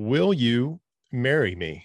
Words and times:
Will 0.00 0.32
you 0.32 0.80
marry 1.12 1.54
me? 1.54 1.84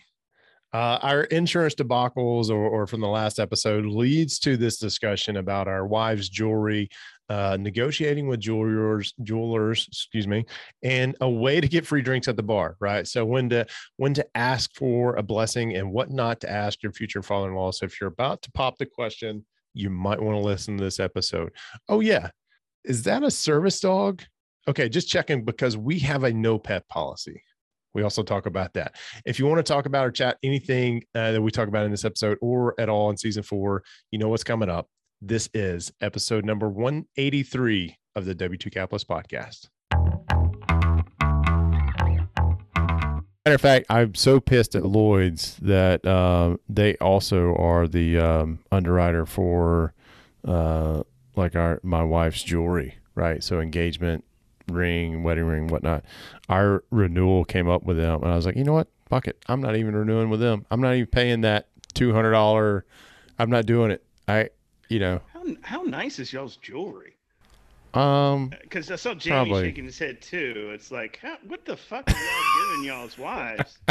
Uh, 0.72 1.00
our 1.02 1.24
insurance 1.26 1.76
debacles, 1.76 2.50
or, 2.50 2.66
or 2.70 2.88
from 2.88 3.02
the 3.02 3.10
last 3.10 3.40
episode, 3.40 3.86
leads 3.86 4.40
to 4.40 4.56
this 4.56 4.78
discussion 4.78 5.36
about 5.36 5.68
our 5.68 5.86
wives' 5.86 6.30
jewelry, 6.30 6.88
uh, 7.28 7.58
negotiating 7.60 8.30
with 8.30 8.40
jewelers, 8.40 9.14
jewelers, 9.24 9.86
excuse 9.90 10.30
me, 10.30 10.46
and 10.82 11.18
a 11.20 11.30
way 11.30 11.60
to 11.60 11.68
get 11.68 11.86
free 11.86 12.02
drinks 12.02 12.30
at 12.30 12.38
the 12.38 12.42
bar, 12.42 12.78
right? 12.80 13.06
So 13.06 13.26
when 13.26 13.50
to 13.50 13.66
when 13.98 14.14
to 14.14 14.26
ask 14.34 14.74
for 14.76 15.18
a 15.18 15.22
blessing 15.22 15.76
and 15.76 15.92
what 15.92 16.10
not 16.10 16.40
to 16.40 16.50
ask 16.50 16.82
your 16.82 16.94
future 16.94 17.22
father-in-law. 17.22 17.72
So 17.72 17.86
if 17.86 18.00
you're 18.00 18.08
about 18.08 18.42
to 18.44 18.52
pop 18.54 18.78
the 18.78 18.86
question, 18.86 19.46
you 19.74 19.90
might 19.90 20.22
want 20.22 20.38
to 20.38 20.42
listen 20.42 20.78
to 20.78 20.84
this 20.86 21.02
episode. 21.02 21.52
Oh 21.90 22.00
yeah, 22.00 22.30
is 22.86 23.04
that 23.04 23.24
a 23.24 23.30
service 23.30 23.82
dog? 23.82 24.24
Okay, 24.70 24.88
just 24.88 25.10
checking 25.10 25.44
because 25.44 25.76
we 25.76 26.00
have 26.00 26.24
a 26.24 26.32
no 26.32 26.58
pet 26.58 26.88
policy. 26.88 27.44
We 27.96 28.04
also 28.04 28.24
talk 28.24 28.46
about 28.46 28.74
that. 28.74 28.96
If 29.26 29.40
you 29.40 29.48
want 29.48 29.60
to 29.60 29.64
talk 29.64 29.86
about 29.86 30.06
or 30.06 30.12
chat 30.12 30.38
anything 30.44 31.04
uh, 31.16 31.32
that 31.32 31.42
we 31.42 31.50
talk 31.50 31.70
about 31.70 31.86
in 31.86 31.92
this 31.92 32.04
episode 32.04 32.38
or 32.42 32.76
at 32.78 32.90
all 32.90 33.10
in 33.10 33.16
season 33.16 33.42
four, 33.42 33.84
you 34.12 34.20
know 34.20 34.28
what's 34.28 34.44
coming 34.44 34.70
up. 34.70 34.90
This 35.22 35.50
is 35.54 35.94
episode 36.02 36.44
number 36.44 36.68
183 36.68 37.96
of 38.18 38.26
the 38.26 38.36
W2 38.36 38.72
Capitalist 38.72 39.08
podcast. 39.08 39.70
Matter 43.46 43.56
of 43.56 43.62
fact, 43.62 43.86
I'm 43.90 44.14
so 44.14 44.42
pissed 44.42 44.76
at 44.76 44.86
Lloyd's 44.86 45.56
that 45.62 46.06
uh, 46.06 46.58
they 46.68 46.96
also 46.98 47.56
are 47.56 47.88
the 47.88 48.18
um, 48.18 48.60
underwriter 48.74 49.26
for 49.26 49.94
uh, 50.46 51.04
like 51.38 51.56
our 51.56 51.80
my 51.82 52.04
wife's 52.04 52.44
jewelry, 52.44 52.98
right? 53.14 53.42
So 53.42 53.62
engagement 53.62 54.26
ring, 54.70 55.24
wedding 55.24 55.46
ring, 55.46 55.68
whatnot. 55.68 56.04
Our 56.50 56.84
renewal 56.92 57.46
came 57.46 57.70
up 57.70 57.84
with 57.84 57.98
them, 57.98 58.24
and 58.24 58.32
I 58.32 58.36
was 58.36 58.46
like, 58.46 58.56
you 58.56 58.64
know 58.64 58.74
what? 58.74 58.88
Fuck 59.10 59.28
it. 59.28 59.38
I'm 59.48 59.62
not 59.62 59.76
even 59.76 59.96
renewing 59.96 60.30
with 60.30 60.40
them. 60.40 60.66
I'm 60.72 60.82
not 60.82 60.96
even 60.96 61.08
paying 61.08 61.42
that 61.42 61.68
two 61.94 62.14
hundred 62.14 62.32
dollar. 62.32 62.86
I'm 63.38 63.50
not 63.50 63.66
doing 63.66 63.92
it. 63.92 64.04
I, 64.28 64.50
you 64.90 65.00
know. 65.00 65.22
How 65.34 65.44
how 65.62 65.82
nice 65.84 66.20
is 66.20 66.34
y'all's 66.34 66.58
jewelry? 66.58 67.16
Um, 67.94 68.52
Because 68.62 68.92
I 68.92 68.98
saw 68.98 69.14
Jamie 69.14 69.50
Probably. 69.50 69.64
shaking 69.64 69.86
his 69.86 69.98
head 69.98 70.22
too. 70.22 70.72
It's 70.74 70.92
like, 70.92 71.18
how, 71.22 71.38
what 71.48 71.64
the 71.64 71.78
fuck 71.78 72.10
are 72.10 72.12
y'all 72.12 72.72
giving 72.72 72.86
y'all's 72.86 73.18
wives? 73.18 73.78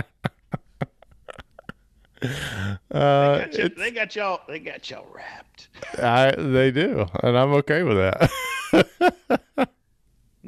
They 2.20 2.98
uh, 2.98 3.38
got, 3.38 3.58
you, 3.58 3.68
they 3.68 3.90
got 3.90 4.16
y'all. 4.16 4.40
They 4.48 4.58
got 4.58 4.88
y'all 4.88 5.06
wrapped. 5.12 5.68
I, 5.98 6.30
they 6.30 6.70
do, 6.70 7.04
and 7.22 7.36
I'm 7.36 7.52
okay 7.54 7.82
with 7.82 7.98
that. 7.98 9.68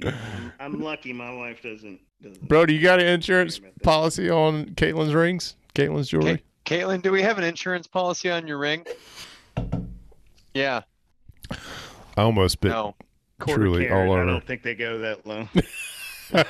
I'm 0.61 0.81
lucky 0.81 1.13
my 1.13 1.33
wife 1.33 1.63
doesn't. 1.63 2.01
doesn't 2.23 2.49
Bro, 2.49 2.67
do 2.67 2.75
you 2.75 2.83
got 2.83 3.01
an 3.01 3.07
insurance 3.07 3.61
policy 3.83 4.31
on 4.31 4.67
Caitlin's 4.71 5.15
rings? 5.15 5.57
Caitlin's 5.75 6.09
jewelry? 6.09 6.43
Caitlin, 6.65 7.03
do 7.03 7.13
we 7.13 7.23
have 7.23 7.39
an 7.39 7.45
insurance 7.45 7.87
policy 7.87 8.31
on 8.31 8.47
your 8.47 8.59
ring? 8.59 8.85
Yeah. 10.55 10.83
I 11.51 12.23
almost 12.23 12.61
bit 12.61 12.71
No. 12.71 12.95
Truly 13.47 13.87
carat, 13.87 14.09
all 14.09 14.17
I 14.17 14.25
don't 14.25 14.45
think 14.45 14.63
they 14.63 14.75
go 14.75 14.99
that 14.99 15.27
low. 15.27 15.49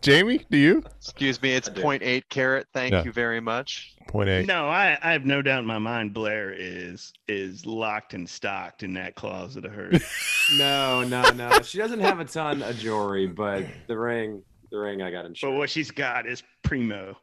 Jamie, 0.00 0.44
do 0.50 0.56
you? 0.56 0.82
Excuse 0.98 1.40
me. 1.42 1.52
It's 1.52 1.68
0.8 1.68 2.22
carat. 2.28 2.66
Thank 2.72 2.92
Yeah. 2.92 3.04
you 3.04 3.12
very 3.12 3.40
much. 3.40 3.94
Point 4.08 4.28
eight. 4.28 4.46
No, 4.46 4.68
I, 4.68 4.96
I 5.02 5.12
have 5.12 5.24
no 5.24 5.42
doubt 5.42 5.60
in 5.60 5.66
my 5.66 5.78
mind. 5.78 6.14
Blair 6.14 6.52
is 6.56 7.12
is 7.26 7.66
locked 7.66 8.14
and 8.14 8.28
stocked 8.28 8.82
in 8.84 8.94
that 8.94 9.14
closet 9.16 9.64
of 9.64 9.72
hers. 9.72 10.02
No, 10.58 11.02
no, 11.02 11.28
no. 11.30 11.60
She 11.62 11.76
doesn't 11.78 11.98
have 11.98 12.20
a 12.20 12.24
ton 12.24 12.62
of 12.62 12.76
jewelry, 12.78 13.26
but 13.26 13.64
the 13.88 13.98
ring, 13.98 14.44
the 14.70 14.78
ring 14.78 15.02
I 15.02 15.10
got 15.10 15.24
in. 15.24 15.34
but 15.42 15.50
what 15.50 15.68
she's 15.68 15.90
got 15.90 16.24
is 16.28 16.40
primo 16.62 17.16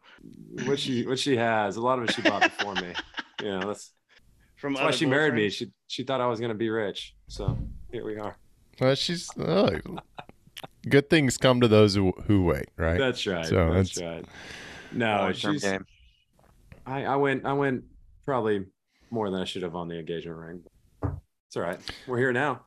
what 0.66 0.78
she 0.80 1.06
what 1.06 1.18
she 1.20 1.38
has, 1.38 1.78
a 1.78 1.82
lot 1.82 2.00
of 2.00 2.06
it 2.06 2.14
she 2.14 2.22
bought 2.22 2.42
before 2.42 2.76
me. 2.76 2.94
You 3.42 3.48
know, 3.50 3.68
that's, 3.68 3.94
from 4.58 4.74
that's 4.74 4.84
why 4.84 4.92
she 4.92 5.06
married 5.06 5.34
me. 5.36 5.50
She 5.50 5.72
she 5.88 6.04
thought 6.04 6.20
I 6.22 6.28
was 6.28 6.40
gonna 6.42 6.54
be 6.54 6.70
rich. 6.70 7.16
So 7.28 7.58
here 7.92 8.04
we 8.06 8.18
are. 8.18 8.38
Well, 8.80 8.96
she's 8.96 9.30
oh, 9.40 9.70
good 10.90 11.10
things 11.10 11.38
come 11.38 11.62
to 11.62 11.68
those 11.68 11.96
who, 11.96 12.12
who 12.28 12.44
wait, 12.44 12.66
right? 12.78 12.98
That's 12.98 13.26
right. 13.28 13.46
So 13.46 13.72
that's 13.74 13.96
that's- 13.96 14.18
right. 14.18 14.26
No, 14.92 15.32
she's, 15.34 15.64
game. 15.64 15.86
I, 16.86 17.06
I 17.06 17.16
went 17.16 17.46
I 17.46 17.54
went 17.54 17.84
probably 18.26 18.66
more 19.10 19.30
than 19.32 19.40
I 19.42 19.46
should 19.46 19.64
have 19.64 19.76
on 19.76 19.88
the 19.88 19.98
engagement 19.98 20.38
ring. 20.38 20.64
It's 21.48 21.56
all 21.58 21.64
right. 21.64 21.80
We're 22.08 22.20
here 22.20 22.34
now. 22.34 22.62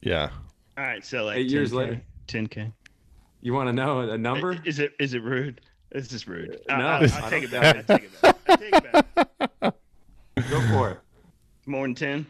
yeah. 0.00 0.30
All 0.78 0.84
right, 0.84 1.04
so 1.04 1.24
like 1.24 1.38
Eight 1.38 1.50
years 1.50 1.72
10K, 1.72 1.74
later. 1.74 2.02
10k. 2.28 2.72
You 3.40 3.52
want 3.52 3.68
to 3.68 3.72
know 3.72 4.00
a 4.00 4.16
number? 4.16 4.56
Is 4.64 4.78
it 4.78 4.92
is 5.00 5.12
it 5.14 5.22
rude? 5.22 5.60
This 5.90 6.12
is 6.12 6.26
rude. 6.28 6.60
Uh, 6.70 6.72
I- 6.72 6.78
no, 6.78 6.86
I, 6.86 6.94
I 6.96 7.00
will 7.00 7.30
take 7.30 7.44
it 7.44 7.50
don't 7.50 7.60
back. 7.60 7.76
I 7.76 7.82
take 7.98 8.04
it 8.04 8.22
back. 8.22 8.36
I 8.48 8.56
take 8.56 8.74
it 8.76 8.92
back. 8.92 9.74
Go 10.50 10.60
for 10.68 10.90
it. 10.92 10.98
More 11.66 11.86
than 11.86 11.94
ten? 11.94 12.26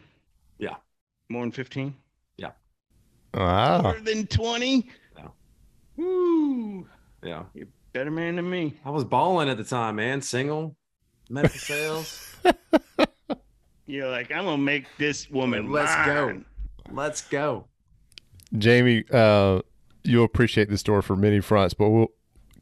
Yeah. 0.57 0.75
More 1.29 1.43
than 1.43 1.51
fifteen? 1.51 1.93
Yeah. 2.37 2.51
Wow. 3.33 3.83
More 3.83 3.99
than 3.99 4.25
twenty? 4.27 4.89
No. 5.99 6.05
Woo! 6.05 6.87
Yeah. 7.23 7.43
You're 7.53 7.67
better 7.93 8.11
man 8.11 8.37
than 8.37 8.49
me. 8.49 8.75
I 8.85 8.89
was 8.89 9.03
balling 9.03 9.49
at 9.49 9.57
the 9.57 9.63
time, 9.63 9.97
man. 9.97 10.21
Single, 10.21 10.75
medical 11.29 11.59
sales. 11.59 12.35
You're 13.85 14.09
like, 14.09 14.31
I'm 14.31 14.45
gonna 14.45 14.57
make 14.57 14.85
this 14.97 15.29
woman. 15.29 15.71
Let's 15.71 15.95
go. 16.05 16.41
Let's 16.91 17.21
go. 17.21 17.65
Jamie, 18.57 19.03
uh, 19.11 19.61
you'll 20.03 20.25
appreciate 20.25 20.69
the 20.69 20.77
story 20.77 21.01
for 21.01 21.15
many 21.15 21.39
fronts, 21.39 21.73
but 21.73 21.89
we'll, 21.89 22.07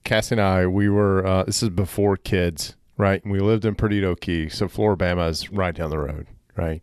Cassie 0.03 0.35
and 0.35 0.41
I, 0.41 0.67
we 0.67 0.89
were, 0.89 1.25
uh, 1.25 1.43
this 1.43 1.61
is 1.63 1.69
before 1.69 2.17
kids, 2.17 2.75
right? 2.97 3.21
And 3.23 3.31
we 3.31 3.39
lived 3.39 3.65
in 3.65 3.75
Perdido 3.75 4.15
Key. 4.15 4.49
So 4.49 4.67
Flora-Bama 4.67 5.29
is 5.29 5.51
right 5.51 5.75
down 5.75 5.89
the 5.89 5.99
road, 5.99 6.27
right? 6.55 6.81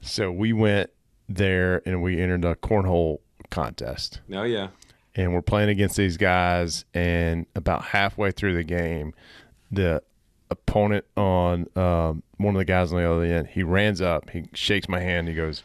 So 0.00 0.30
we 0.30 0.52
went 0.52 0.90
there 1.28 1.82
and 1.86 2.02
we 2.02 2.20
entered 2.20 2.44
a 2.44 2.54
cornhole 2.54 3.18
contest. 3.50 4.20
Oh 4.32 4.42
yeah. 4.42 4.68
And 5.14 5.32
we're 5.34 5.42
playing 5.42 5.68
against 5.68 5.96
these 5.96 6.16
guys 6.16 6.84
and 6.94 7.46
about 7.54 7.82
halfway 7.82 8.30
through 8.30 8.54
the 8.54 8.64
game 8.64 9.12
the 9.70 10.02
opponent 10.50 11.04
on 11.16 11.66
um, 11.76 12.22
one 12.38 12.54
of 12.54 12.58
the 12.58 12.64
guys 12.64 12.92
on 12.92 12.98
the 12.98 13.10
other 13.10 13.22
end 13.22 13.48
he 13.48 13.62
runs 13.62 14.00
up 14.00 14.30
he 14.30 14.44
shakes 14.52 14.88
my 14.88 15.00
hand 15.00 15.28
he 15.28 15.34
goes 15.34 15.62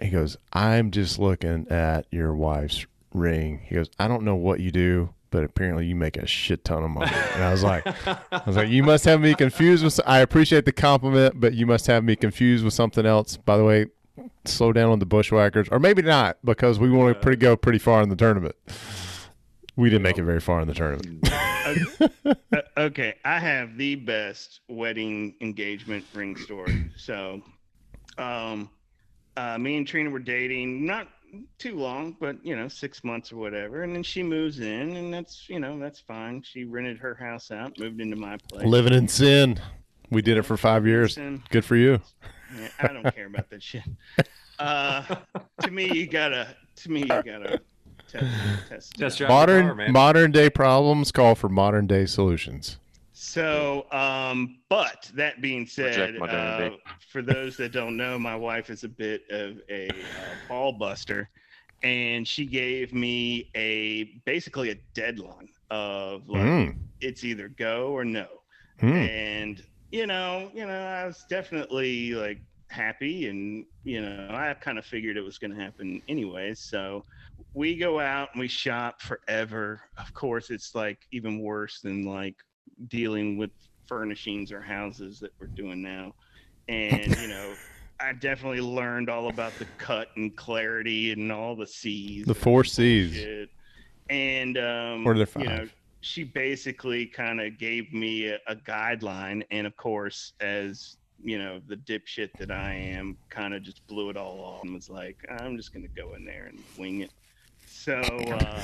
he 0.00 0.10
goes 0.10 0.36
i'm 0.52 0.90
just 0.90 1.18
looking 1.18 1.66
at 1.70 2.06
your 2.10 2.34
wife's 2.34 2.86
ring. 3.12 3.60
He 3.64 3.74
goes 3.74 3.88
i 3.98 4.08
don't 4.08 4.24
know 4.24 4.36
what 4.36 4.60
you 4.60 4.70
do 4.70 5.14
but 5.30 5.44
apparently 5.44 5.84
you 5.86 5.94
make 5.94 6.16
a 6.16 6.26
shit 6.26 6.64
ton 6.64 6.82
of 6.82 6.90
money. 6.90 7.12
And 7.34 7.44
i 7.44 7.50
was 7.52 7.62
like 7.62 7.86
i 8.06 8.42
was 8.46 8.56
like 8.56 8.68
you 8.68 8.82
must 8.82 9.04
have 9.04 9.20
me 9.20 9.34
confused 9.34 9.84
with 9.84 10.00
i 10.06 10.18
appreciate 10.18 10.64
the 10.64 10.72
compliment 10.72 11.38
but 11.38 11.54
you 11.54 11.66
must 11.66 11.86
have 11.86 12.04
me 12.04 12.16
confused 12.16 12.64
with 12.64 12.74
something 12.74 13.06
else. 13.06 13.36
By 13.36 13.56
the 13.56 13.64
way 13.64 13.86
slow 14.44 14.72
down 14.72 14.90
on 14.90 14.98
the 14.98 15.06
bushwhackers 15.06 15.68
or 15.70 15.78
maybe 15.78 16.02
not 16.02 16.38
because 16.44 16.78
we 16.78 16.90
want 16.90 17.14
to 17.14 17.20
pretty 17.20 17.36
go 17.36 17.56
pretty 17.56 17.78
far 17.78 18.02
in 18.02 18.08
the 18.08 18.16
tournament 18.16 18.56
we 19.76 19.88
didn't 19.90 20.02
make 20.02 20.18
it 20.18 20.24
very 20.24 20.40
far 20.40 20.60
in 20.60 20.68
the 20.68 20.74
tournament 20.74 21.28
Uh, 21.68 22.34
okay, 22.78 23.14
I 23.24 23.38
have 23.38 23.76
the 23.76 23.94
best 23.94 24.60
wedding 24.68 25.34
engagement 25.42 26.04
ring 26.14 26.36
story. 26.36 26.90
So, 26.96 27.42
um, 28.16 28.70
uh, 29.36 29.58
me 29.58 29.76
and 29.76 29.86
Trina 29.86 30.08
were 30.10 30.18
dating 30.18 30.86
not 30.86 31.08
too 31.58 31.76
long, 31.76 32.16
but 32.18 32.42
you 32.44 32.56
know, 32.56 32.68
six 32.68 33.04
months 33.04 33.30
or 33.32 33.36
whatever. 33.36 33.82
And 33.82 33.94
then 33.94 34.02
she 34.02 34.22
moves 34.22 34.60
in, 34.60 34.96
and 34.96 35.12
that's 35.12 35.48
you 35.48 35.60
know 35.60 35.78
that's 35.78 36.00
fine. 36.00 36.42
She 36.42 36.64
rented 36.64 36.98
her 36.98 37.14
house 37.14 37.50
out, 37.50 37.78
moved 37.78 38.00
into 38.00 38.16
my 38.16 38.38
place. 38.48 38.66
living 38.66 38.94
in 38.94 39.08
sin 39.08 39.60
we 40.10 40.22
did 40.22 40.38
it 40.38 40.42
for 40.42 40.56
five 40.56 40.86
years 40.86 41.18
good 41.50 41.64
for 41.64 41.76
you 41.76 42.00
yeah, 42.56 42.68
I 42.78 42.88
don't 42.92 43.14
care 43.14 43.26
about 43.26 43.50
that 43.50 43.62
shit. 43.62 43.82
Uh, 44.58 45.02
to 45.62 45.70
me, 45.70 45.92
you 45.92 46.06
gotta. 46.06 46.56
To 46.76 46.90
me, 46.90 47.00
you 47.00 47.06
gotta 47.06 47.60
test. 48.08 48.26
test 48.68 48.94
it 48.94 48.98
Just 48.98 49.16
out. 49.20 49.26
drive 49.26 49.30
modern 49.30 49.76
car, 49.76 49.88
modern 49.90 50.30
day 50.32 50.50
problems 50.50 51.12
call 51.12 51.34
for 51.34 51.48
modern 51.48 51.86
day 51.86 52.06
solutions 52.06 52.78
So, 53.12 53.86
um, 53.92 54.58
but 54.68 55.10
that 55.14 55.40
being 55.42 55.66
said, 55.66 56.16
uh, 56.22 56.70
for 57.10 57.20
those 57.22 57.56
that 57.56 57.72
don't 57.72 57.96
know, 57.96 58.18
my 58.18 58.34
wife 58.36 58.70
is 58.70 58.84
a 58.84 58.88
bit 58.88 59.22
of 59.30 59.60
a 59.68 59.88
uh, 59.88 59.92
ball 60.48 60.72
buster, 60.72 61.28
and 61.82 62.26
she 62.26 62.46
gave 62.46 62.92
me 62.94 63.50
a 63.56 64.04
basically 64.24 64.70
a 64.70 64.76
deadline 64.94 65.48
of 65.70 66.28
like 66.28 66.42
Mm. 66.42 66.76
it's 67.00 67.24
either 67.24 67.48
go 67.48 67.88
or 67.88 68.04
no, 68.04 68.26
Mm. 68.80 69.08
and 69.08 69.62
you 69.90 70.06
know, 70.06 70.50
you 70.54 70.66
know, 70.66 70.80
I 70.80 71.06
was 71.06 71.24
definitely 71.28 72.12
like 72.14 72.40
happy, 72.68 73.28
and 73.28 73.64
you 73.84 74.00
know, 74.00 74.28
I 74.30 74.54
kind 74.54 74.78
of 74.78 74.84
figured 74.84 75.16
it 75.16 75.22
was 75.22 75.38
going 75.38 75.54
to 75.54 75.60
happen 75.60 76.02
anyway. 76.08 76.54
So 76.54 77.04
we 77.54 77.76
go 77.76 77.98
out 77.98 78.28
and 78.32 78.40
we 78.40 78.48
shop 78.48 79.00
forever. 79.00 79.80
Of 79.96 80.12
course, 80.14 80.50
it's 80.50 80.74
like 80.74 80.98
even 81.12 81.40
worse 81.40 81.80
than 81.80 82.04
like 82.04 82.36
dealing 82.88 83.38
with 83.38 83.50
furnishings 83.86 84.52
or 84.52 84.60
houses 84.60 85.18
that 85.20 85.32
we're 85.40 85.46
doing 85.46 85.82
now. 85.82 86.14
And 86.68 87.16
you 87.18 87.28
know, 87.28 87.54
I 88.00 88.12
definitely 88.12 88.60
learned 88.60 89.08
all 89.08 89.28
about 89.28 89.54
the 89.58 89.66
cut 89.78 90.08
and 90.16 90.36
clarity 90.36 91.12
and 91.12 91.32
all 91.32 91.56
the 91.56 91.66
C's. 91.66 92.26
The 92.26 92.34
four 92.34 92.62
C's. 92.62 93.48
and 94.10 94.58
um, 94.58 95.06
Or 95.06 95.14
they're 95.14 95.26
you 95.38 95.44
know, 95.44 95.56
five. 95.58 95.74
She 96.00 96.24
basically 96.24 97.06
kind 97.06 97.40
of 97.40 97.58
gave 97.58 97.92
me 97.92 98.28
a, 98.28 98.38
a 98.46 98.56
guideline, 98.56 99.44
and 99.50 99.66
of 99.66 99.76
course, 99.76 100.32
as 100.40 100.96
you 101.22 101.38
know, 101.38 101.60
the 101.66 101.76
dipshit 101.76 102.30
that 102.38 102.50
I 102.50 102.74
am, 102.74 103.18
kind 103.30 103.52
of 103.52 103.62
just 103.62 103.84
blew 103.88 104.08
it 104.08 104.16
all 104.16 104.40
off 104.40 104.62
and 104.62 104.74
was 104.74 104.88
like, 104.88 105.16
I'm 105.40 105.56
just 105.56 105.72
gonna 105.72 105.88
go 105.96 106.14
in 106.14 106.24
there 106.24 106.46
and 106.46 106.58
wing 106.76 107.00
it. 107.00 107.12
So, 107.66 107.96
uh, 107.96 108.62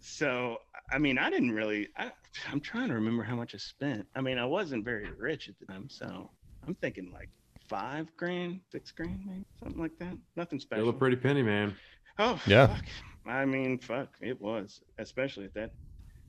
so 0.00 0.58
I 0.90 0.98
mean, 0.98 1.18
I 1.18 1.30
didn't 1.30 1.52
really. 1.52 1.88
I, 1.96 2.10
I'm 2.50 2.60
trying 2.60 2.88
to 2.88 2.94
remember 2.94 3.22
how 3.22 3.36
much 3.36 3.54
I 3.54 3.58
spent. 3.58 4.06
I 4.14 4.20
mean, 4.20 4.38
I 4.38 4.44
wasn't 4.44 4.84
very 4.84 5.10
rich 5.18 5.48
at 5.48 5.58
the 5.58 5.66
time, 5.66 5.88
so 5.90 6.30
I'm 6.66 6.74
thinking 6.76 7.10
like 7.12 7.28
five 7.68 8.06
grand, 8.16 8.60
six 8.70 8.90
grand, 8.92 9.20
maybe 9.26 9.44
something 9.62 9.80
like 9.80 9.98
that. 9.98 10.16
Nothing 10.36 10.60
special. 10.60 10.84
Still 10.84 10.96
a 10.96 10.98
pretty 10.98 11.16
penny, 11.16 11.42
man. 11.42 11.74
Oh 12.18 12.40
Yeah. 12.46 12.68
Fuck. 12.68 12.84
I 13.26 13.44
mean, 13.44 13.78
fuck, 13.78 14.08
it 14.20 14.40
was, 14.40 14.80
especially 14.98 15.46
at 15.46 15.54
that. 15.54 15.72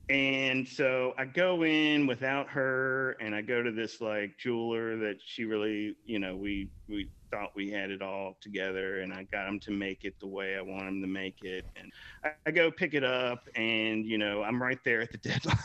And 0.08 0.66
so 0.66 1.12
I 1.18 1.26
go 1.26 1.64
in 1.64 2.06
without 2.06 2.48
her, 2.48 3.16
and 3.20 3.34
I 3.34 3.42
go 3.42 3.62
to 3.62 3.70
this 3.70 4.00
like 4.00 4.38
jeweler 4.38 4.96
that 4.96 5.16
she 5.22 5.44
really, 5.44 5.96
you 6.06 6.18
know, 6.18 6.34
we 6.34 6.70
we 6.88 7.10
thought 7.30 7.50
we 7.54 7.70
had 7.70 7.90
it 7.90 8.00
all 8.00 8.38
together, 8.40 9.00
and 9.00 9.12
I 9.12 9.24
got 9.24 9.46
him 9.46 9.60
to 9.60 9.70
make 9.70 10.04
it 10.04 10.18
the 10.18 10.26
way 10.26 10.56
I 10.56 10.62
want 10.62 10.88
him 10.88 11.02
to 11.02 11.06
make 11.06 11.42
it. 11.42 11.66
And 11.76 11.92
I, 12.24 12.30
I 12.46 12.50
go 12.52 12.70
pick 12.70 12.94
it 12.94 13.04
up, 13.04 13.48
and 13.54 14.06
you 14.06 14.16
know, 14.16 14.42
I'm 14.42 14.62
right 14.62 14.78
there 14.82 15.02
at 15.02 15.12
the 15.12 15.18
deadline. 15.18 15.58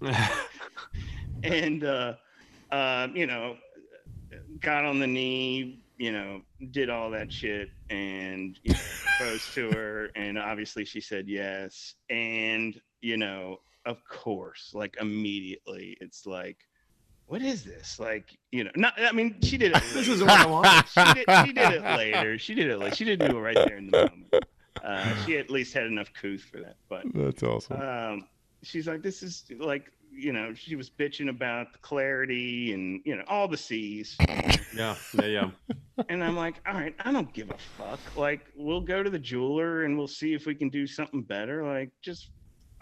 and 1.44 1.84
uh, 1.84 2.14
uh, 2.72 3.06
you 3.14 3.28
know, 3.28 3.56
got 4.60 4.84
on 4.84 4.98
the 4.98 5.06
knee, 5.06 5.78
you 5.96 6.10
know, 6.10 6.42
did 6.72 6.90
all 6.90 7.08
that 7.10 7.32
shit, 7.32 7.70
and 7.88 8.58
you 8.64 8.72
know, 8.72 8.80
proposed 9.18 9.54
to 9.54 9.70
her, 9.70 10.10
and 10.16 10.36
obviously 10.38 10.84
she 10.84 11.00
said 11.00 11.28
yes, 11.28 11.94
and 12.10 12.80
you 13.02 13.16
know, 13.18 13.58
of 13.84 14.02
course, 14.08 14.70
like 14.74 14.96
immediately, 15.00 15.96
it's 16.00 16.24
like, 16.24 16.58
what 17.26 17.42
is 17.42 17.64
this? 17.64 17.98
Like, 18.00 18.36
you 18.50 18.64
know, 18.64 18.70
not. 18.76 18.94
I 18.98 19.12
mean, 19.12 19.36
she 19.42 19.56
did 19.58 19.72
it. 19.76 19.82
this 19.92 20.08
later. 20.08 20.12
is 20.12 20.20
what 20.22 20.30
I 20.30 20.46
want. 20.46 20.88
she 20.88 21.14
did, 21.14 21.46
she 21.46 21.52
did 21.52 21.72
it 21.72 21.82
later. 21.82 22.38
She 22.38 22.54
did 22.54 22.70
it 22.70 22.78
like 22.78 22.94
she 22.94 23.04
didn't 23.04 23.30
do 23.30 23.38
it 23.38 23.40
right 23.40 23.54
there 23.56 23.76
in 23.76 23.90
the 23.90 23.98
moment. 24.30 24.44
Uh, 24.82 25.14
she 25.24 25.36
at 25.36 25.50
least 25.50 25.74
had 25.74 25.84
enough 25.84 26.12
couth 26.12 26.40
for 26.42 26.58
that, 26.58 26.76
but 26.88 27.04
That's 27.14 27.42
awesome. 27.42 27.80
um, 27.80 28.28
she's 28.62 28.88
like, 28.88 29.02
this 29.02 29.22
is 29.22 29.44
like, 29.58 29.92
you 30.10 30.32
know, 30.32 30.54
she 30.54 30.76
was 30.76 30.90
bitching 30.90 31.28
about 31.28 31.72
the 31.72 31.78
clarity 31.78 32.72
and 32.72 33.00
you 33.04 33.14
know 33.16 33.22
all 33.28 33.48
the 33.48 33.56
C's, 33.56 34.16
yeah, 34.74 34.96
yeah, 35.14 35.24
yeah. 35.24 35.50
and 36.08 36.22
I'm 36.24 36.36
like, 36.36 36.56
all 36.66 36.74
right, 36.74 36.94
I 37.04 37.12
don't 37.12 37.32
give 37.32 37.50
a 37.50 37.56
fuck. 37.78 38.00
Like, 38.16 38.40
we'll 38.56 38.80
go 38.80 39.02
to 39.02 39.10
the 39.10 39.18
jeweler 39.18 39.84
and 39.84 39.96
we'll 39.96 40.08
see 40.08 40.34
if 40.34 40.46
we 40.46 40.54
can 40.54 40.68
do 40.68 40.86
something 40.86 41.22
better. 41.22 41.64
Like, 41.64 41.90
just, 42.02 42.30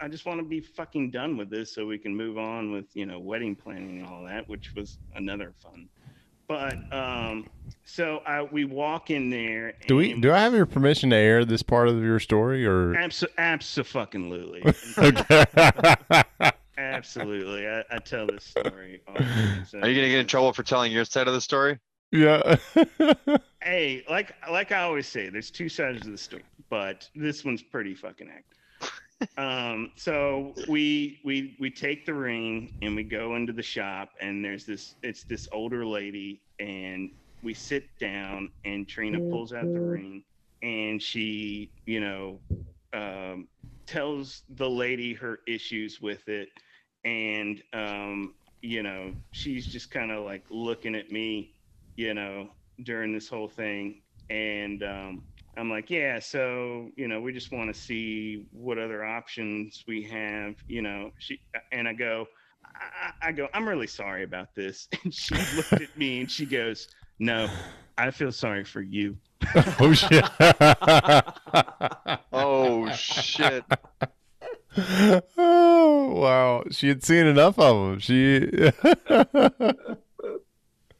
I 0.01 0.07
just 0.07 0.25
want 0.25 0.39
to 0.39 0.43
be 0.45 0.59
fucking 0.59 1.11
done 1.11 1.37
with 1.37 1.49
this 1.49 1.73
so 1.73 1.85
we 1.85 1.97
can 1.97 2.15
move 2.15 2.37
on 2.37 2.71
with 2.71 2.85
you 2.95 3.05
know 3.05 3.19
wedding 3.19 3.55
planning 3.55 3.99
and 3.99 4.07
all 4.07 4.23
that, 4.25 4.49
which 4.49 4.73
was 4.75 4.97
another 5.15 5.53
fun. 5.61 5.87
But 6.47 6.75
um, 6.91 7.47
so 7.85 8.21
I 8.25 8.41
we 8.41 8.65
walk 8.65 9.09
in 9.11 9.29
there. 9.29 9.73
Do 9.87 9.95
we? 9.97 10.19
Do 10.19 10.31
I 10.33 10.39
have 10.39 10.53
your 10.53 10.65
permission 10.65 11.11
to 11.11 11.15
air 11.15 11.45
this 11.45 11.61
part 11.61 11.87
of 11.87 12.01
your 12.03 12.19
story, 12.19 12.65
or? 12.65 12.93
Abso- 12.95 13.27
absolutely. 13.37 14.63
okay. 14.97 15.45
Absolutely. 16.77 17.67
I, 17.67 17.83
I 17.91 17.99
tell 17.99 18.25
this 18.25 18.43
story. 18.43 19.01
all 19.07 19.13
the 19.13 19.19
time, 19.23 19.65
so- 19.65 19.79
Are 19.79 19.87
you 19.87 19.95
gonna 19.95 20.09
get 20.09 20.19
in 20.19 20.25
trouble 20.27 20.51
for 20.51 20.63
telling 20.63 20.91
your 20.91 21.05
side 21.05 21.27
of 21.27 21.33
the 21.33 21.41
story? 21.41 21.77
yeah. 22.11 22.57
Hey, 23.63 24.03
like 24.09 24.33
like 24.49 24.71
I 24.71 24.81
always 24.81 25.07
say, 25.07 25.29
there's 25.29 25.51
two 25.51 25.69
sides 25.69 26.07
of 26.07 26.11
the 26.11 26.17
story, 26.17 26.41
but 26.71 27.07
this 27.15 27.45
one's 27.45 27.61
pretty 27.61 27.93
fucking 27.93 28.27
active. 28.27 28.57
Um, 29.37 29.91
so 29.95 30.53
we 30.67 31.19
we 31.23 31.55
we 31.59 31.69
take 31.69 32.05
the 32.05 32.13
ring 32.13 32.73
and 32.81 32.95
we 32.95 33.03
go 33.03 33.35
into 33.35 33.53
the 33.53 33.63
shop 33.63 34.09
and 34.19 34.43
there's 34.43 34.65
this 34.65 34.95
it's 35.03 35.23
this 35.23 35.47
older 35.51 35.85
lady 35.85 36.41
and 36.59 37.11
we 37.43 37.53
sit 37.53 37.85
down 37.99 38.49
and 38.65 38.87
Trina 38.87 39.19
pulls 39.19 39.53
out 39.53 39.71
the 39.73 39.79
ring 39.79 40.23
and 40.61 41.01
she, 41.01 41.71
you 41.85 41.99
know, 41.99 42.39
um, 42.93 43.47
tells 43.87 44.43
the 44.49 44.69
lady 44.69 45.13
her 45.13 45.39
issues 45.47 45.99
with 46.01 46.27
it 46.27 46.49
and 47.03 47.61
um, 47.73 48.35
you 48.61 48.83
know, 48.83 49.13
she's 49.31 49.65
just 49.65 49.89
kind 49.91 50.11
of 50.11 50.23
like 50.23 50.43
looking 50.49 50.95
at 50.95 51.11
me, 51.11 51.55
you 51.95 52.13
know, 52.13 52.49
during 52.83 53.11
this 53.13 53.27
whole 53.27 53.47
thing 53.47 54.01
and 54.29 54.83
um, 54.83 55.23
i'm 55.57 55.69
like 55.69 55.89
yeah 55.89 56.19
so 56.19 56.89
you 56.95 57.07
know 57.07 57.19
we 57.19 57.31
just 57.31 57.51
want 57.51 57.73
to 57.73 57.79
see 57.79 58.45
what 58.51 58.77
other 58.77 59.03
options 59.03 59.83
we 59.87 60.01
have 60.03 60.55
you 60.67 60.81
know 60.81 61.11
she 61.19 61.39
and 61.71 61.87
i 61.87 61.93
go 61.93 62.25
I, 62.75 63.29
I 63.29 63.31
go 63.31 63.47
i'm 63.53 63.67
really 63.67 63.87
sorry 63.87 64.23
about 64.23 64.55
this 64.55 64.87
and 65.03 65.13
she 65.13 65.35
looked 65.55 65.73
at 65.73 65.97
me 65.97 66.21
and 66.21 66.31
she 66.31 66.45
goes 66.45 66.87
no 67.19 67.49
i 67.97 68.11
feel 68.11 68.31
sorry 68.31 68.63
for 68.63 68.81
you 68.81 69.17
oh 69.79 69.93
shit. 69.93 70.25
Oh 72.33 72.89
shit! 72.91 73.65
oh 74.77 76.13
wow. 76.15 76.63
She 76.71 76.87
had 76.87 77.03
seen 77.03 77.27
enough 77.27 77.59
of 77.59 77.75
them. 77.75 77.99
She. 77.99 78.71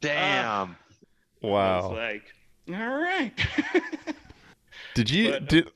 Damn. 0.01 0.75
i 0.75 1.47
was 1.47 1.83
wow. 1.83 1.93
like 1.93 2.23
all 2.69 2.99
right 2.99 3.33
Did 4.93 5.09
you? 5.09 5.31
but- 5.31 5.47
Did? 5.49 5.71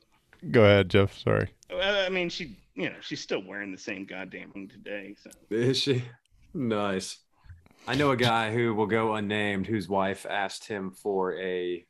Go 0.50 0.62
ahead, 0.64 0.88
Jeff. 0.90 1.16
Sorry. 1.18 1.48
i 1.82 2.08
mean 2.08 2.28
she 2.28 2.56
you 2.74 2.88
know 2.88 2.94
she's 3.00 3.20
still 3.20 3.42
wearing 3.44 3.72
the 3.72 3.78
same 3.78 4.04
goddamn 4.04 4.50
thing 4.52 4.68
today 4.68 5.14
so 5.20 5.30
Is 5.50 5.78
she? 5.78 6.04
Nice. 6.54 7.18
I 7.88 7.94
know 7.96 8.10
a 8.12 8.16
guy 8.16 8.52
who 8.52 8.74
will 8.74 8.86
go 8.86 9.14
unnamed 9.14 9.66
whose 9.66 9.88
wife 9.88 10.26
asked 10.28 10.66
him 10.68 10.90
for 10.92 11.36
a 11.38 11.84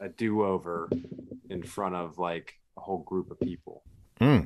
a 0.00 0.08
do 0.08 0.44
over 0.44 0.88
in 1.50 1.62
front 1.62 1.94
of 1.96 2.18
like 2.18 2.54
a 2.76 2.80
whole 2.80 2.98
group 3.02 3.30
of 3.30 3.40
people, 3.40 3.82
Hmm. 4.20 4.40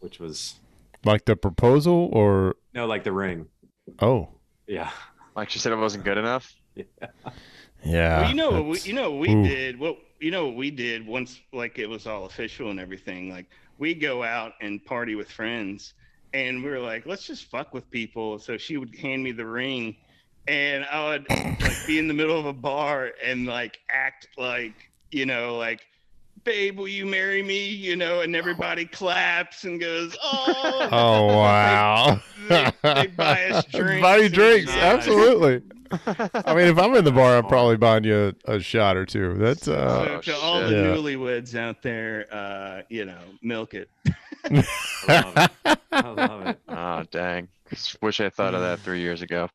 which 0.00 0.18
was 0.20 0.56
Like 1.04 1.24
the 1.24 1.34
proposal, 1.36 2.10
or 2.12 2.56
no 2.74 2.86
like 2.86 3.02
the 3.04 3.12
ring. 3.12 3.46
oh, 4.00 4.28
Yeah. 4.66 4.90
Like 5.34 5.48
she 5.50 5.58
said, 5.58 5.72
it 5.72 5.76
wasn't 5.76 6.04
good 6.04 6.18
enough. 6.18 6.54
yeah. 6.76 8.20
well, 8.20 8.28
you 8.28 8.34
know 8.36 8.50
what 8.50 8.66
we, 8.66 8.80
you 8.80 8.92
know 8.92 9.10
what 9.12 9.20
we 9.20 9.34
ooh. 9.34 9.42
did 9.44 9.78
what 9.78 9.96
you 10.22 10.30
know 10.30 10.46
what 10.46 10.56
we 10.56 10.70
did 10.70 11.06
once 11.06 11.40
like 11.52 11.78
it 11.78 11.86
was 11.86 12.06
all 12.06 12.26
official 12.26 12.70
and 12.70 12.78
everything 12.80 13.28
like 13.30 13.46
we 13.78 13.92
go 13.94 14.22
out 14.22 14.52
and 14.60 14.84
party 14.84 15.14
with 15.14 15.30
friends 15.30 15.94
and 16.32 16.62
we 16.62 16.70
were 16.70 16.78
like 16.78 17.04
let's 17.06 17.26
just 17.26 17.50
fuck 17.50 17.74
with 17.74 17.90
people 17.90 18.38
so 18.38 18.56
she 18.56 18.76
would 18.76 18.94
hand 18.96 19.22
me 19.22 19.32
the 19.32 19.44
ring 19.44 19.96
and 20.48 20.84
i 20.90 21.08
would 21.08 21.28
like 21.28 21.86
be 21.86 21.98
in 21.98 22.08
the 22.08 22.14
middle 22.14 22.38
of 22.38 22.46
a 22.46 22.52
bar 22.52 23.10
and 23.24 23.46
like 23.46 23.78
act 23.90 24.28
like 24.38 24.90
you 25.10 25.26
know 25.26 25.56
like 25.56 25.80
babe 26.44 26.78
will 26.78 26.88
you 26.88 27.06
marry 27.06 27.42
me 27.42 27.68
you 27.68 27.94
know 27.96 28.20
and 28.20 28.34
everybody 28.34 28.84
claps 28.84 29.64
and 29.64 29.80
goes 29.80 30.16
oh 30.22 30.88
Oh 30.92 31.26
wow. 31.26 32.20
They- 32.48 32.72
they 32.82 33.06
buy 33.08 33.44
us 33.50 33.64
drinks 33.66 34.02
Buy 34.02 34.16
you 34.18 34.28
drinks. 34.28 34.72
Absolutely. 34.72 35.62
I 36.46 36.54
mean, 36.54 36.66
if 36.68 36.78
I'm 36.78 36.94
in 36.94 37.04
the 37.04 37.12
bar, 37.12 37.36
I'm 37.38 37.46
probably 37.46 37.76
buying 37.76 38.04
you 38.04 38.34
a, 38.46 38.54
a 38.54 38.60
shot 38.60 38.96
or 38.96 39.04
two. 39.06 39.34
That's 39.34 39.64
so 39.66 39.74
uh. 39.74 40.20
to 40.22 40.36
all 40.36 40.60
shit. 40.60 40.70
the 40.70 40.76
Yeah. 40.76 40.82
newlyweds 40.96 41.54
out 41.54 41.82
there 41.82 42.26
uh 42.32 42.82
you 42.88 43.04
know 43.04 43.18
milk 43.42 43.74
it 43.74 43.88
I 44.44 45.22
love 45.22 45.36
it. 45.64 45.78
I 45.92 46.00
love 46.08 46.46
it. 46.48 46.60
Oh 46.68 47.02
dang! 47.10 47.48
Wish 48.00 48.20
I 48.20 48.28
thought 48.30 48.54
of 48.54 48.60
that 48.60 48.80
three 48.80 49.00
years 49.00 49.22
ago. 49.22 49.48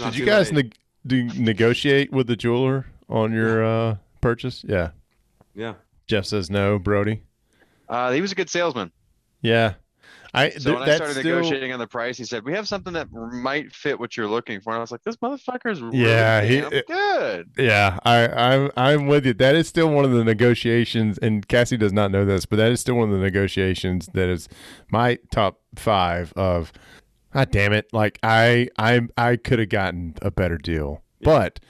Not 0.00 0.12
Did 0.12 0.18
you 0.18 0.26
guys 0.26 0.52
late. 0.52 0.66
neg- 0.66 0.76
do 1.06 1.24
negotiate 1.40 2.12
with 2.12 2.26
the 2.26 2.36
jeweler 2.36 2.86
on 3.08 3.32
your 3.32 3.64
uh 3.64 3.96
purchase? 4.20 4.64
Yeah. 4.66 4.90
Yeah. 5.54 5.74
Jeff 6.06 6.24
says 6.26 6.50
no. 6.50 6.78
Brody. 6.78 7.22
Uh, 7.88 8.10
he 8.12 8.20
was 8.20 8.32
a 8.32 8.34
good 8.34 8.48
salesman. 8.50 8.90
Yeah. 9.42 9.74
I 10.34 10.50
So 10.50 10.70
th- 10.70 10.80
when 10.80 10.88
I 10.88 10.96
started 10.96 11.14
still, 11.18 11.36
negotiating 11.36 11.72
on 11.72 11.78
the 11.78 11.86
price, 11.86 12.16
he 12.16 12.24
said, 12.24 12.44
"We 12.44 12.52
have 12.54 12.66
something 12.66 12.94
that 12.94 13.08
might 13.12 13.72
fit 13.74 14.00
what 14.00 14.16
you're 14.16 14.28
looking 14.28 14.60
for." 14.60 14.70
And 14.70 14.78
I 14.78 14.80
was 14.80 14.90
like, 14.90 15.02
"This 15.04 15.16
motherfucker's 15.16 15.82
really 15.82 15.98
Yeah, 15.98 16.42
he- 16.42 16.82
good." 16.86 17.50
Yeah, 17.58 17.98
I, 18.04 18.28
I'm 18.28 18.70
I'm 18.76 19.06
with 19.08 19.26
you. 19.26 19.34
That 19.34 19.54
is 19.54 19.68
still 19.68 19.90
one 19.90 20.04
of 20.06 20.12
the 20.12 20.24
negotiations, 20.24 21.18
and 21.18 21.46
Cassie 21.48 21.76
does 21.76 21.92
not 21.92 22.10
know 22.10 22.24
this, 22.24 22.46
but 22.46 22.56
that 22.56 22.72
is 22.72 22.80
still 22.80 22.94
one 22.94 23.10
of 23.10 23.14
the 23.18 23.22
negotiations 23.22 24.08
that 24.14 24.28
is 24.28 24.48
my 24.90 25.18
top 25.30 25.60
five 25.76 26.32
of. 26.34 26.72
God 27.34 27.50
damn 27.50 27.72
it! 27.72 27.88
Like 27.92 28.18
I 28.22 28.68
I 28.78 29.02
I 29.16 29.36
could 29.36 29.58
have 29.58 29.70
gotten 29.70 30.14
a 30.22 30.30
better 30.30 30.58
deal, 30.58 31.02
but 31.22 31.60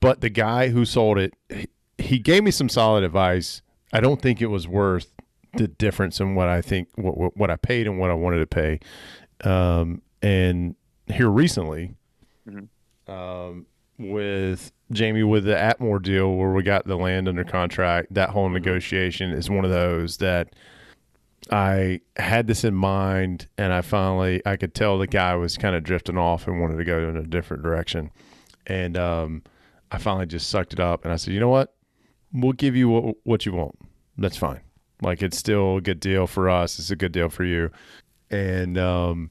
but 0.00 0.20
the 0.20 0.28
guy 0.30 0.68
who 0.68 0.84
sold 0.84 1.18
it, 1.18 1.34
he, 1.48 1.68
he 1.98 2.18
gave 2.18 2.42
me 2.44 2.50
some 2.50 2.68
solid 2.68 3.04
advice. 3.04 3.62
I 3.92 4.00
don't 4.00 4.20
think 4.20 4.42
it 4.42 4.48
was 4.48 4.66
worth 4.66 5.12
the 5.56 5.68
difference 5.68 6.20
in 6.20 6.34
what 6.34 6.48
I 6.48 6.60
think 6.62 6.88
what 6.96 7.16
what, 7.16 7.36
what 7.36 7.50
I 7.50 7.56
paid 7.56 7.86
and 7.86 7.98
what 7.98 8.10
I 8.10 8.14
wanted 8.14 8.38
to 8.38 8.46
pay. 8.46 8.80
Um, 9.42 10.02
and 10.22 10.74
here 11.08 11.28
recently, 11.28 11.94
Mhm. 12.48 12.68
um, 13.08 13.66
with 13.98 14.72
Jamie 14.92 15.22
with 15.22 15.44
the 15.44 15.54
Atmore 15.54 16.02
deal 16.02 16.34
where 16.36 16.52
we 16.52 16.62
got 16.62 16.86
the 16.86 16.96
land 16.96 17.28
under 17.28 17.44
contract, 17.44 18.12
that 18.14 18.30
whole 18.30 18.48
negotiation 18.48 19.30
is 19.30 19.48
one 19.50 19.64
of 19.64 19.70
those 19.70 20.16
that 20.18 20.54
I 21.50 22.00
had 22.16 22.46
this 22.46 22.64
in 22.64 22.74
mind, 22.74 23.48
and 23.58 23.72
I 23.72 23.82
finally 23.82 24.40
I 24.46 24.56
could 24.56 24.74
tell 24.74 24.98
the 24.98 25.06
guy 25.06 25.34
was 25.36 25.56
kind 25.58 25.76
of 25.76 25.84
drifting 25.84 26.16
off 26.16 26.46
and 26.46 26.60
wanted 26.60 26.76
to 26.78 26.84
go 26.84 27.08
in 27.08 27.16
a 27.16 27.22
different 27.22 27.62
direction, 27.62 28.10
and 28.66 28.96
um, 28.96 29.42
I 29.92 29.98
finally 29.98 30.26
just 30.26 30.48
sucked 30.48 30.72
it 30.72 30.80
up 30.80 31.04
and 31.04 31.12
I 31.12 31.16
said, 31.16 31.34
you 31.34 31.40
know 31.40 31.50
what, 31.50 31.74
we'll 32.32 32.52
give 32.52 32.74
you 32.74 32.88
what, 32.88 33.16
what 33.24 33.46
you 33.46 33.52
want. 33.52 33.78
That's 34.16 34.36
fine. 34.38 34.60
Like 35.04 35.22
it's 35.22 35.36
still 35.38 35.76
a 35.76 35.80
good 35.80 36.00
deal 36.00 36.26
for 36.26 36.48
us. 36.48 36.78
It's 36.78 36.90
a 36.90 36.96
good 36.96 37.12
deal 37.12 37.28
for 37.28 37.44
you. 37.44 37.70
And 38.30 38.76
um, 38.78 39.30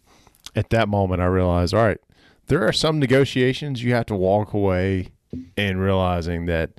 at 0.55 0.69
that 0.69 0.87
moment, 0.87 1.21
I 1.21 1.25
realized, 1.25 1.73
all 1.73 1.83
right, 1.83 1.99
there 2.47 2.65
are 2.65 2.71
some 2.73 2.99
negotiations 2.99 3.83
you 3.83 3.93
have 3.93 4.05
to 4.07 4.15
walk 4.15 4.53
away 4.53 5.09
and 5.57 5.81
realizing 5.81 6.45
that 6.45 6.69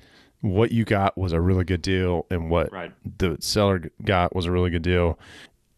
what 0.40 0.70
you 0.72 0.84
got 0.84 1.16
was 1.18 1.32
a 1.32 1.40
really 1.40 1.64
good 1.64 1.82
deal 1.82 2.26
and 2.30 2.50
what 2.50 2.70
Right. 2.70 2.92
the 3.18 3.36
seller 3.40 3.90
got 4.04 4.34
was 4.36 4.46
a 4.46 4.50
really 4.52 4.70
good 4.70 4.82
deal. 4.82 5.18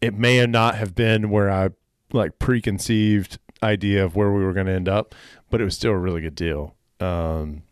It 0.01 0.13
may 0.13 0.45
not 0.45 0.75
have 0.75 0.93
been 0.93 1.29
where 1.29 1.49
I 1.49 1.69
like 2.13 2.37
preconceived 2.39 3.39
idea 3.63 4.03
of 4.05 4.15
where 4.15 4.31
we 4.31 4.43
were 4.43 4.53
going 4.53 4.67
to 4.67 4.73
end 4.73 4.87
up, 4.87 5.15
but 5.49 5.59
it 5.61 5.63
was 5.63 5.75
still 5.75 5.91
a 5.91 5.97
really 5.97 6.21
good 6.21 6.35
deal. 6.35 6.75
Um, 6.99 7.63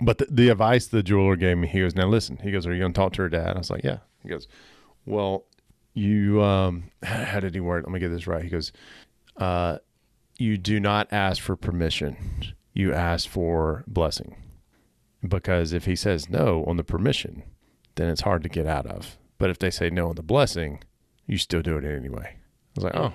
but 0.00 0.18
the, 0.18 0.26
the 0.30 0.48
advice 0.50 0.86
the 0.86 1.02
jeweler 1.02 1.34
gave 1.34 1.58
me, 1.58 1.66
he 1.66 1.80
goes, 1.80 1.96
now 1.96 2.06
listen, 2.06 2.38
he 2.42 2.52
goes, 2.52 2.66
are 2.66 2.72
you 2.72 2.78
going 2.80 2.92
to 2.92 2.96
talk 3.00 3.14
to 3.14 3.22
her 3.22 3.28
dad? 3.28 3.56
I 3.56 3.58
was 3.58 3.70
like, 3.70 3.82
yeah. 3.82 3.98
He 4.22 4.28
goes, 4.28 4.48
well, 5.06 5.44
you, 5.94 6.42
um, 6.42 6.90
how 7.02 7.40
did 7.40 7.54
he 7.54 7.60
word? 7.60 7.78
it? 7.84 7.86
Let 7.86 7.92
me 7.92 8.00
get 8.00 8.08
this 8.08 8.26
right. 8.26 8.42
He 8.44 8.50
goes, 8.50 8.72
uh, 9.36 9.78
you 10.38 10.56
do 10.56 10.78
not 10.80 11.08
ask 11.12 11.42
for 11.42 11.56
permission. 11.56 12.16
You 12.72 12.92
ask 12.94 13.28
for 13.28 13.82
blessing 13.88 14.36
because 15.26 15.72
if 15.72 15.84
he 15.84 15.96
says 15.96 16.28
no 16.30 16.64
on 16.66 16.76
the 16.76 16.84
permission, 16.84 17.42
then 17.96 18.08
it's 18.08 18.20
hard 18.20 18.42
to 18.44 18.48
get 18.48 18.66
out 18.66 18.86
of. 18.86 19.18
But 19.38 19.50
if 19.50 19.58
they 19.58 19.70
say 19.70 19.90
no 19.90 20.08
on 20.10 20.14
the 20.14 20.22
blessing, 20.22 20.82
you 21.26 21.38
still 21.38 21.62
do 21.62 21.76
it 21.76 21.84
anyway. 21.84 22.36
I 22.36 22.40
was 22.80 22.84
like, 22.84 22.94
oh, 22.96 23.12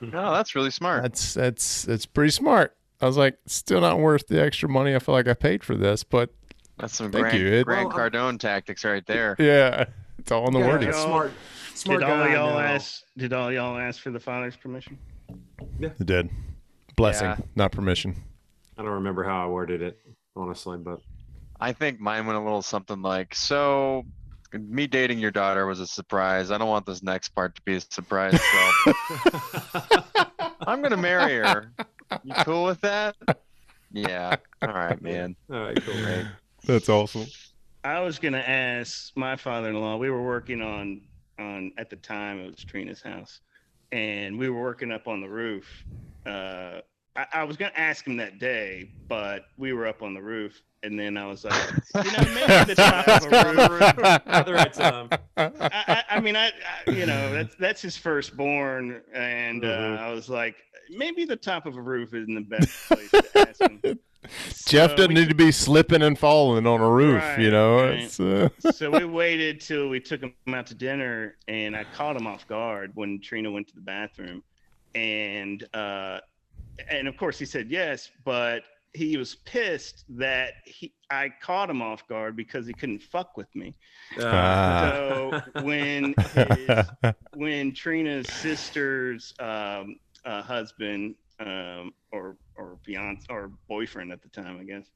No, 0.00 0.32
that's 0.32 0.54
really 0.54 0.70
smart. 0.70 1.02
that's 1.02 1.34
that's 1.34 1.82
that's 1.84 2.06
pretty 2.06 2.30
smart. 2.30 2.76
I 3.00 3.06
was 3.06 3.16
like, 3.16 3.36
still 3.46 3.80
not 3.80 3.98
worth 3.98 4.28
the 4.28 4.40
extra 4.40 4.68
money 4.68 4.94
I 4.94 5.00
feel 5.00 5.14
like 5.16 5.26
I 5.26 5.34
paid 5.34 5.64
for 5.64 5.74
this, 5.74 6.04
but 6.04 6.30
That's 6.78 6.94
some 6.94 7.10
Thank 7.10 7.22
Grant, 7.24 7.38
you. 7.40 7.46
It- 7.48 7.64
Grant 7.66 7.88
Well, 7.92 7.98
Cardone 8.10 8.38
tactics 8.38 8.84
right 8.84 9.04
there. 9.06 9.34
yeah, 9.40 9.86
it's 10.22 10.30
all 10.30 10.46
in 10.46 10.54
the 10.54 10.60
Yeah, 10.60 10.68
wording. 10.68 10.88
Yeah. 10.88 11.04
Smart, 11.04 11.32
smart 11.74 12.00
did 12.00 12.08
all 12.08 12.28
y'all 12.28 12.58
ask? 12.58 13.02
Did 13.18 13.32
all 13.32 13.50
y'all 13.52 13.76
ask 13.76 14.00
for 14.00 14.10
the 14.12 14.20
father's 14.20 14.56
permission? 14.56 14.96
Yeah, 15.80 15.88
It 15.98 16.06
did. 16.06 16.30
Blessing, 16.96 17.26
Yeah. 17.26 17.36
not 17.56 17.72
permission. 17.72 18.14
I 18.78 18.82
don't 18.82 18.92
remember 18.92 19.24
how 19.24 19.44
I 19.44 19.48
worded 19.48 19.82
it, 19.82 19.98
honestly, 20.36 20.78
but 20.78 21.00
I 21.60 21.72
think 21.72 21.98
mine 21.98 22.24
went 22.26 22.38
a 22.38 22.42
little 22.42 22.62
something 22.62 23.02
like, 23.02 23.34
so 23.34 24.04
me 24.52 24.86
dating 24.86 25.18
your 25.18 25.30
daughter 25.32 25.66
was 25.66 25.80
a 25.80 25.86
surprise. 25.88 26.50
I 26.52 26.58
don't 26.58 26.68
want 26.68 26.86
this 26.86 27.02
next 27.02 27.30
part 27.30 27.56
to 27.56 27.62
be 27.62 27.74
a 27.76 27.80
surprise. 27.80 28.40
So 28.40 28.92
I'm 30.66 30.82
gonna 30.82 30.96
marry 30.96 31.34
her. 31.36 31.72
You 32.22 32.34
cool 32.44 32.64
with 32.64 32.80
that? 32.82 33.16
Yeah. 33.92 34.36
All 34.60 34.68
right, 34.72 35.00
man. 35.02 35.34
all 35.52 35.60
right, 35.60 35.82
cool. 35.84 35.94
Great. 36.02 36.26
That's 36.64 36.88
awesome. 36.88 37.26
I 37.84 38.00
was 38.00 38.18
gonna 38.18 38.38
ask 38.38 39.16
my 39.16 39.36
father-in-law. 39.36 39.96
We 39.96 40.10
were 40.10 40.22
working 40.22 40.62
on 40.62 41.02
on 41.38 41.72
at 41.78 41.90
the 41.90 41.96
time 41.96 42.38
it 42.40 42.46
was 42.46 42.64
Trina's 42.64 43.02
house, 43.02 43.40
and 43.90 44.38
we 44.38 44.48
were 44.48 44.60
working 44.60 44.92
up 44.92 45.08
on 45.08 45.20
the 45.20 45.28
roof. 45.28 45.66
Uh, 46.24 46.80
I, 47.16 47.26
I 47.34 47.44
was 47.44 47.56
gonna 47.56 47.72
ask 47.76 48.06
him 48.06 48.16
that 48.18 48.38
day, 48.38 48.90
but 49.08 49.42
we 49.58 49.72
were 49.72 49.86
up 49.86 50.02
on 50.02 50.14
the 50.14 50.22
roof, 50.22 50.62
and 50.84 50.98
then 50.98 51.16
I 51.16 51.26
was 51.26 51.44
like, 51.44 51.54
you 52.04 52.12
know, 52.12 52.24
maybe 52.32 52.64
the 52.66 52.74
top 52.76 53.08
of 53.08 53.32
a 53.32 53.68
roof. 53.68 53.98
At 54.26 54.46
the 54.46 54.52
right 54.52 54.72
time. 54.72 55.08
I, 55.36 55.50
I, 55.72 56.04
I 56.16 56.20
mean, 56.20 56.36
I, 56.36 56.48
I, 56.86 56.90
you 56.90 57.06
know, 57.06 57.32
that's 57.32 57.56
that's 57.56 57.82
his 57.82 57.96
firstborn, 57.96 59.02
and 59.12 59.64
uh, 59.64 59.68
Mhm. 59.68 59.98
I 59.98 60.12
was 60.12 60.28
like, 60.28 60.56
maybe 60.90 61.24
the 61.24 61.36
top 61.36 61.66
of 61.66 61.76
a 61.76 61.82
roof 61.82 62.14
isn't 62.14 62.32
the 62.34 62.40
best 62.42 62.68
place 62.88 63.10
to 63.10 63.48
ask 63.48 63.60
him. 63.60 63.80
Jeff 64.66 64.90
So 64.90 64.96
doesn't 64.96 65.08
we- 65.14 65.20
need 65.20 65.28
to 65.28 65.34
be 65.34 65.50
slipping 65.52 66.02
and 66.02 66.18
falling 66.18 66.66
on 66.66 66.80
a 66.80 66.88
roof, 66.90 67.22
you 67.38 67.50
know. 67.50 67.82
right. 67.82 67.98
It's, 68.00 68.20
uh, 68.20 68.48
so 68.72 68.90
we 68.90 69.04
waited 69.22 69.60
till 69.60 69.88
we 69.88 70.00
took 70.00 70.20
him 70.22 70.32
out 70.48 70.66
to 70.68 70.74
dinner 70.74 71.36
and 71.48 71.74
i 71.76 71.84
caught 71.94 72.16
him 72.16 72.26
off 72.26 72.46
guard 72.46 72.92
when 72.94 73.20
trina 73.20 73.50
went 73.50 73.66
to 73.68 73.74
the 73.74 73.80
bathroom 73.80 74.42
and 74.94 75.66
uh 75.74 76.18
and 76.90 77.08
of 77.08 77.16
course 77.16 77.38
he 77.38 77.44
said 77.44 77.68
yes 77.70 78.10
but 78.24 78.62
he 78.94 79.16
was 79.16 79.36
pissed 79.44 80.04
that 80.08 80.52
he 80.66 80.92
i 81.10 81.28
caught 81.40 81.68
him 81.70 81.80
off 81.82 82.06
guard 82.08 82.36
because 82.36 82.66
he 82.66 82.72
couldn't 82.72 83.02
fuck 83.02 83.36
with 83.36 83.52
me 83.56 83.74
Ah. 84.20 85.42
so 85.54 85.62
when 85.62 86.14
his, 86.34 86.84
when 87.34 87.72
trina's 87.74 88.28
sister's 88.32 89.34
um 89.40 89.96
uh, 90.24 90.42
husband 90.42 91.14
um 91.42 91.92
or 92.12 92.36
or 92.56 92.78
fiance 92.84 93.26
or 93.30 93.50
boyfriend 93.68 94.12
at 94.12 94.22
the 94.22 94.28
time 94.28 94.58
i 94.60 94.64
guess 94.64 94.90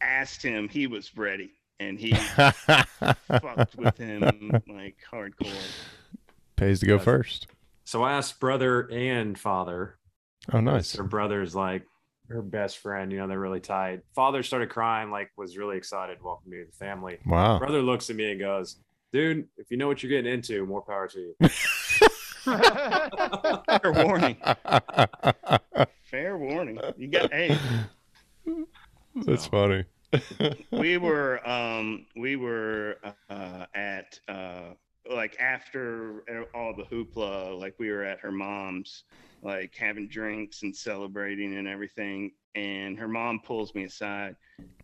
asked 0.00 0.42
him 0.42 0.68
he 0.68 0.86
was 0.86 1.16
ready 1.16 1.50
and 1.80 1.98
he 1.98 2.12
fucked 2.14 3.76
with 3.76 3.96
him 3.96 4.50
like 4.68 4.96
hardcore. 5.10 5.52
Pays 6.56 6.80
to 6.80 6.86
go 6.86 6.98
first. 6.98 7.46
So 7.84 8.02
I 8.02 8.12
asked 8.12 8.40
brother 8.40 8.90
and 8.90 9.38
father. 9.38 9.98
Oh, 10.52 10.60
nice. 10.60 10.96
Her 10.96 11.04
brother's 11.04 11.54
like 11.54 11.84
her 12.28 12.42
best 12.42 12.78
friend. 12.78 13.12
You 13.12 13.18
know, 13.18 13.28
they're 13.28 13.38
really 13.38 13.60
tight. 13.60 14.02
Father 14.14 14.42
started 14.42 14.70
crying, 14.70 15.10
like 15.10 15.30
was 15.36 15.56
really 15.56 15.76
excited, 15.76 16.18
welcome 16.22 16.50
me 16.50 16.58
to 16.58 16.64
the 16.64 16.72
family. 16.72 17.18
Wow. 17.24 17.58
Brother 17.58 17.82
looks 17.82 18.10
at 18.10 18.16
me 18.16 18.30
and 18.32 18.40
goes, 18.40 18.76
"Dude, 19.12 19.46
if 19.56 19.70
you 19.70 19.76
know 19.76 19.86
what 19.86 20.02
you're 20.02 20.10
getting 20.10 20.32
into, 20.32 20.66
more 20.66 20.82
power 20.82 21.08
to 21.08 21.20
you." 21.20 21.34
Fair 22.48 23.92
warning. 24.04 24.36
Fair 26.10 26.38
warning. 26.38 26.80
You 26.96 27.08
got 27.08 27.32
hey, 27.32 27.56
That's 29.26 29.46
funny. 29.46 29.84
we 30.72 30.96
were 30.98 31.46
um 31.46 32.06
we 32.16 32.36
were 32.36 32.96
uh 33.28 33.66
at 33.74 34.18
uh 34.26 34.70
like 35.10 35.38
after 35.38 36.22
all 36.54 36.74
the 36.74 36.84
hoopla 36.84 37.58
like 37.58 37.74
we 37.78 37.90
were 37.90 38.04
at 38.04 38.20
her 38.20 38.32
mom's 38.32 39.04
like 39.42 39.74
having 39.74 40.08
drinks 40.08 40.62
and 40.62 40.74
celebrating 40.74 41.56
and 41.58 41.68
everything 41.68 42.30
and 42.54 42.98
her 42.98 43.08
mom 43.08 43.40
pulls 43.44 43.74
me 43.74 43.84
aside 43.84 44.34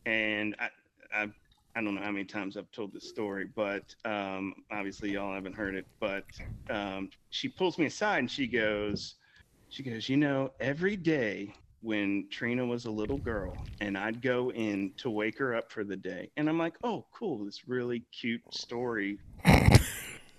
and 0.04 0.54
i 0.59 0.69
i 1.14 1.28
I 1.76 1.83
don't 1.83 1.97
know 1.97 2.02
how 2.02 2.12
many 2.12 2.25
times 2.25 2.57
I've 2.57 2.71
told 2.71 2.93
this 2.93 3.09
story, 3.09 3.49
but 3.52 3.83
um, 4.04 4.54
obviously 4.71 5.11
y'all 5.11 5.35
haven't 5.35 5.57
heard 5.57 5.75
it. 5.75 5.87
But 5.99 6.23
um, 6.71 7.11
she 7.31 7.49
pulls 7.49 7.78
me 7.78 7.87
aside 7.87 8.19
and 8.21 8.31
she 8.31 8.47
goes, 8.47 9.16
she 9.75 9.83
goes, 9.83 10.09
you 10.09 10.16
know, 10.16 10.52
every 10.61 10.95
day 10.95 11.52
when 11.81 12.28
Trina 12.31 12.64
was 12.64 12.85
a 12.85 12.90
little 12.93 13.19
girl 13.19 13.57
and 13.81 13.99
I'd 13.99 14.23
go 14.23 14.52
in 14.52 14.93
to 14.99 15.11
wake 15.11 15.37
her 15.38 15.57
up 15.57 15.73
for 15.73 15.83
the 15.83 15.97
day. 15.97 16.31
And 16.37 16.49
I'm 16.49 16.59
like, 16.59 16.75
oh, 16.85 17.04
cool. 17.12 17.45
This 17.45 17.66
really 17.66 18.04
cute 18.12 18.40
story. 18.54 19.19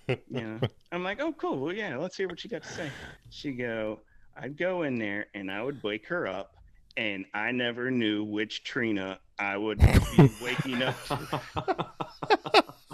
you 0.08 0.16
know, 0.30 0.58
I'm 0.90 1.04
like, 1.04 1.20
oh, 1.20 1.34
cool. 1.34 1.58
Well, 1.58 1.74
yeah, 1.74 1.98
let's 1.98 2.16
hear 2.16 2.28
what 2.28 2.42
you 2.44 2.48
got 2.48 2.62
to 2.62 2.68
say. 2.72 2.90
She 3.28 3.52
go, 3.52 4.00
I'd 4.34 4.56
go 4.56 4.84
in 4.84 4.98
there 4.98 5.26
and 5.34 5.50
I 5.50 5.62
would 5.62 5.82
wake 5.82 6.06
her 6.08 6.26
up 6.26 6.56
and 6.96 7.26
I 7.34 7.52
never 7.52 7.90
knew 7.90 8.24
which 8.24 8.64
Trina 8.64 9.18
I 9.38 9.58
would 9.58 9.80
be 9.80 10.30
waking 10.42 10.80
up 10.82 10.96
to. 11.08 12.64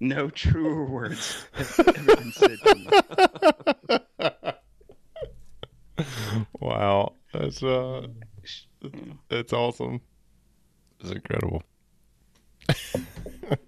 No 0.00 0.30
truer 0.30 0.86
words 0.86 1.44
have 1.52 1.78
ever 1.88 2.16
been 2.16 2.32
said 2.32 2.58
to 2.64 2.74
me. 2.74 2.88
wow. 6.60 7.12
That's 7.34 7.62
uh 7.62 8.06
Yeah. 8.82 8.90
that's 9.28 9.52
awesome. 9.52 10.00
It's 11.00 11.10
incredible. 11.10 11.62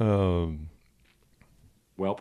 um 0.00 0.68
Well. 1.96 2.20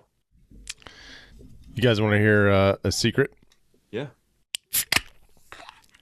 you 1.76 1.82
guys 1.82 2.00
want 2.02 2.14
to 2.14 2.20
hear 2.20 2.50
uh, 2.50 2.76
a 2.84 2.92
secret? 2.92 3.34
Yeah. 3.92 4.08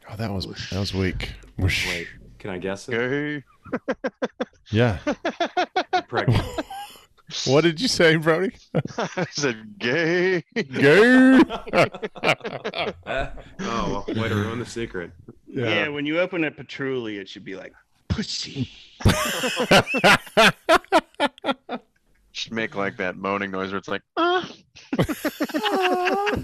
Oh, 0.10 0.16
that 0.18 0.32
was 0.32 0.46
that 0.72 0.80
was 0.80 0.94
weak. 0.94 1.34
Whoosh. 1.58 1.88
Wait, 1.88 2.08
can 2.40 2.50
I 2.50 2.58
guess 2.58 2.90
it? 2.90 2.94
Gay. 2.94 3.44
Yeah. 4.70 4.98
Pregnant. 6.08 6.44
What 7.46 7.66
did 7.66 7.82
you 7.82 7.90
say, 7.90 8.16
Brody? 8.16 8.56
I 8.98 9.26
said 9.32 9.78
gay. 9.78 10.46
Gay. 10.56 11.42
oh, 11.44 12.94
well, 13.60 14.06
way 14.08 14.30
to 14.30 14.36
ruin 14.36 14.60
the 14.60 14.66
secret. 14.66 15.12
Yeah. 15.46 15.90
when 15.90 16.06
you 16.06 16.22
open 16.22 16.46
a 16.46 16.52
patchouli, 16.52 17.18
it 17.18 17.28
should 17.28 17.44
be 17.44 17.56
like 17.56 17.74
pussy. 18.08 18.70
Should 22.32 22.54
make 22.54 22.76
like 22.76 22.96
that 22.98 23.18
moaning 23.18 23.52
noise 23.52 23.72
where 23.72 23.80
it's 23.80 23.88
like, 23.90 24.04
ah. 24.16 24.50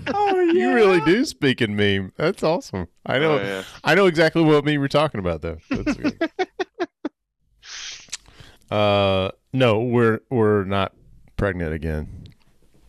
oh, 0.09 0.51
you 0.53 0.73
really 0.73 0.99
do 1.01 1.23
speak 1.23 1.61
in 1.61 1.77
meme. 1.77 2.11
That's 2.17 2.43
awesome. 2.43 2.87
I 3.05 3.19
know. 3.19 3.37
Oh, 3.37 3.41
yeah. 3.41 3.63
I 3.83 3.95
know 3.95 4.07
exactly 4.07 4.41
what 4.43 4.65
meme 4.65 4.79
you're 4.79 4.87
talking 4.89 5.19
about, 5.19 5.41
though. 5.41 5.59
That's 5.69 5.93
good. 5.93 6.31
uh, 8.71 9.31
no, 9.53 9.81
we're 9.81 10.19
we're 10.29 10.63
not 10.65 10.93
pregnant 11.37 11.73
again. 11.73 12.25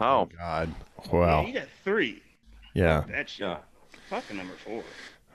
Oh, 0.00 0.26
God. 0.38 0.74
Yeah, 1.04 1.10
Wow. 1.12 1.46
you 1.46 1.52
got 1.52 1.68
three. 1.84 2.22
Yeah. 2.74 3.04
That's 3.08 3.38
Yeah. 3.38 3.58
fucking 4.10 4.36
number 4.36 4.54
four. 4.64 4.82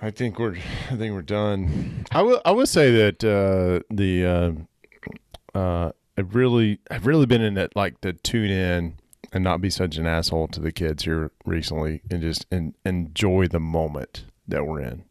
I 0.02 0.12
think 0.12 0.40
we're 0.40 0.56
I 0.90 0.96
think 0.96 1.14
we're 1.14 1.22
done. 1.22 2.06
I 2.12 2.22
will 2.22 2.42
I 2.46 2.52
would 2.52 2.68
say 2.70 2.92
that 2.92 3.24
uh 3.24 3.84
the 3.94 4.26
uh 4.26 5.58
uh 5.58 5.92
I've 6.18 6.36
really 6.36 6.80
I've 6.92 7.06
really 7.06 7.26
been 7.26 7.42
in 7.42 7.58
it 7.58 7.76
like 7.76 8.02
to 8.02 8.14
tune 8.14 8.50
in 8.52 8.96
and 9.32 9.44
not 9.44 9.62
be 9.62 9.70
such 9.70 9.98
an 9.98 10.08
asshole 10.08 10.48
to 10.50 10.60
the 10.60 10.72
kids 10.72 11.04
here 11.04 11.32
recently 11.46 12.02
and 12.10 12.22
just 12.22 12.46
and 12.52 12.74
enjoy 12.86 13.48
the 13.48 13.60
moment 13.60 14.26
that 14.48 14.66
we're 14.66 14.82
in. 14.82 15.04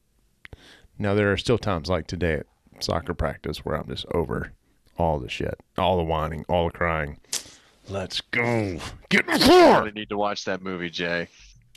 Now 0.98 1.14
there 1.14 1.30
are 1.32 1.37
still 1.37 1.58
times 1.58 1.88
like 1.88 2.06
today 2.06 2.34
at 2.34 2.46
soccer 2.80 3.14
practice 3.14 3.64
where 3.64 3.76
I'm 3.76 3.88
just 3.88 4.06
over 4.12 4.52
all 4.99 5.19
the 5.19 5.28
shit, 5.28 5.59
all 5.78 5.97
the 5.97 6.02
whining, 6.02 6.45
all 6.49 6.67
the 6.67 6.73
crying. 6.73 7.19
Let's 7.88 8.21
go. 8.21 8.78
Get 9.09 9.26
in 9.26 9.33
the 9.35 9.38
you 9.38 9.47
car. 9.47 9.78
really 9.81 9.93
need 9.93 10.09
to 10.11 10.19
watch 10.19 10.45
that 10.45 10.61
movie, 10.62 10.90
Jay. 10.90 11.28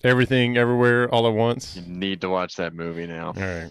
Everything 0.04 0.58
everywhere 0.58 1.08
all 1.10 1.28
at 1.28 1.34
once. 1.34 1.78
You 1.78 1.84
need 1.84 2.22
to 2.22 2.30
watch 2.30 2.56
that 2.58 2.74
movie 2.74 3.06
now, 3.08 3.28
All 3.28 3.34
right. 3.34 3.70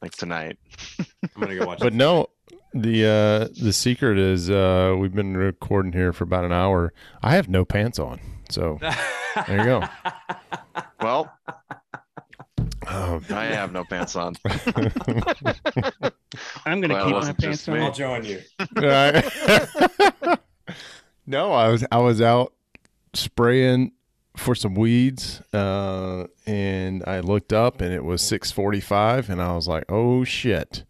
like 0.00 0.12
tonight. 0.12 0.58
I'm 0.98 1.40
gonna 1.40 1.54
go 1.56 1.66
watch. 1.66 1.78
It. 1.78 1.84
But 1.84 1.92
it. 1.92 1.96
no, 1.96 2.30
the 2.74 3.04
uh 3.06 3.48
the 3.62 3.72
secret 3.72 4.18
is 4.18 4.48
uh 4.50 4.96
we've 4.98 5.14
been 5.14 5.36
recording 5.36 5.92
here 5.92 6.12
for 6.12 6.24
about 6.24 6.44
an 6.44 6.52
hour. 6.52 6.92
I 7.22 7.36
have 7.36 7.48
no 7.48 7.64
pants 7.64 7.98
on. 7.98 8.18
So 8.48 8.78
there 9.46 9.58
you 9.58 9.64
go. 9.64 9.82
Well, 11.00 11.32
Um, 12.86 13.24
I 13.30 13.44
have 13.44 13.72
no 13.72 13.84
pants 13.84 14.16
on. 14.16 14.34
I'm 16.64 16.80
gonna 16.80 16.94
Well, 16.94 17.06
keep 17.06 17.14
my 17.16 17.32
pants 17.32 17.68
on. 17.68 17.74
me. 17.78 17.84
I'll 17.84 17.92
join 17.92 18.24
you. 18.24 18.40
No, 21.24 21.52
I 21.52 21.68
was 21.68 21.84
I 21.92 21.98
was 21.98 22.20
out 22.20 22.52
spraying 23.14 23.92
for 24.36 24.56
some 24.56 24.74
weeds, 24.74 25.40
uh, 25.52 26.26
and 26.46 27.04
I 27.06 27.20
looked 27.20 27.52
up 27.52 27.80
and 27.80 27.94
it 27.94 28.02
was 28.04 28.20
six 28.22 28.50
forty 28.50 28.80
five, 28.80 29.30
and 29.30 29.40
I 29.40 29.54
was 29.54 29.68
like, 29.68 29.84
"Oh 29.88 30.24
shit!" 30.24 30.82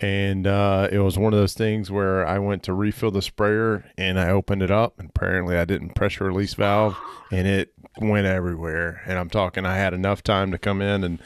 And 0.00 0.46
uh, 0.46 0.88
it 0.90 0.98
was 0.98 1.18
one 1.18 1.32
of 1.32 1.38
those 1.38 1.54
things 1.54 1.90
where 1.90 2.26
I 2.26 2.38
went 2.38 2.62
to 2.64 2.72
refill 2.72 3.10
the 3.10 3.22
sprayer 3.22 3.84
and 3.96 4.18
I 4.18 4.30
opened 4.30 4.62
it 4.62 4.70
up, 4.70 4.98
and 4.98 5.10
apparently 5.14 5.56
I 5.56 5.64
didn't 5.64 5.94
pressure 5.94 6.24
release 6.24 6.54
valve, 6.54 6.96
and 7.30 7.46
it 7.46 7.72
went 8.00 8.26
everywhere. 8.26 9.02
And 9.06 9.18
I'm 9.18 9.30
talking, 9.30 9.66
I 9.66 9.76
had 9.76 9.94
enough 9.94 10.22
time 10.22 10.50
to 10.52 10.58
come 10.58 10.80
in 10.80 11.04
and 11.04 11.20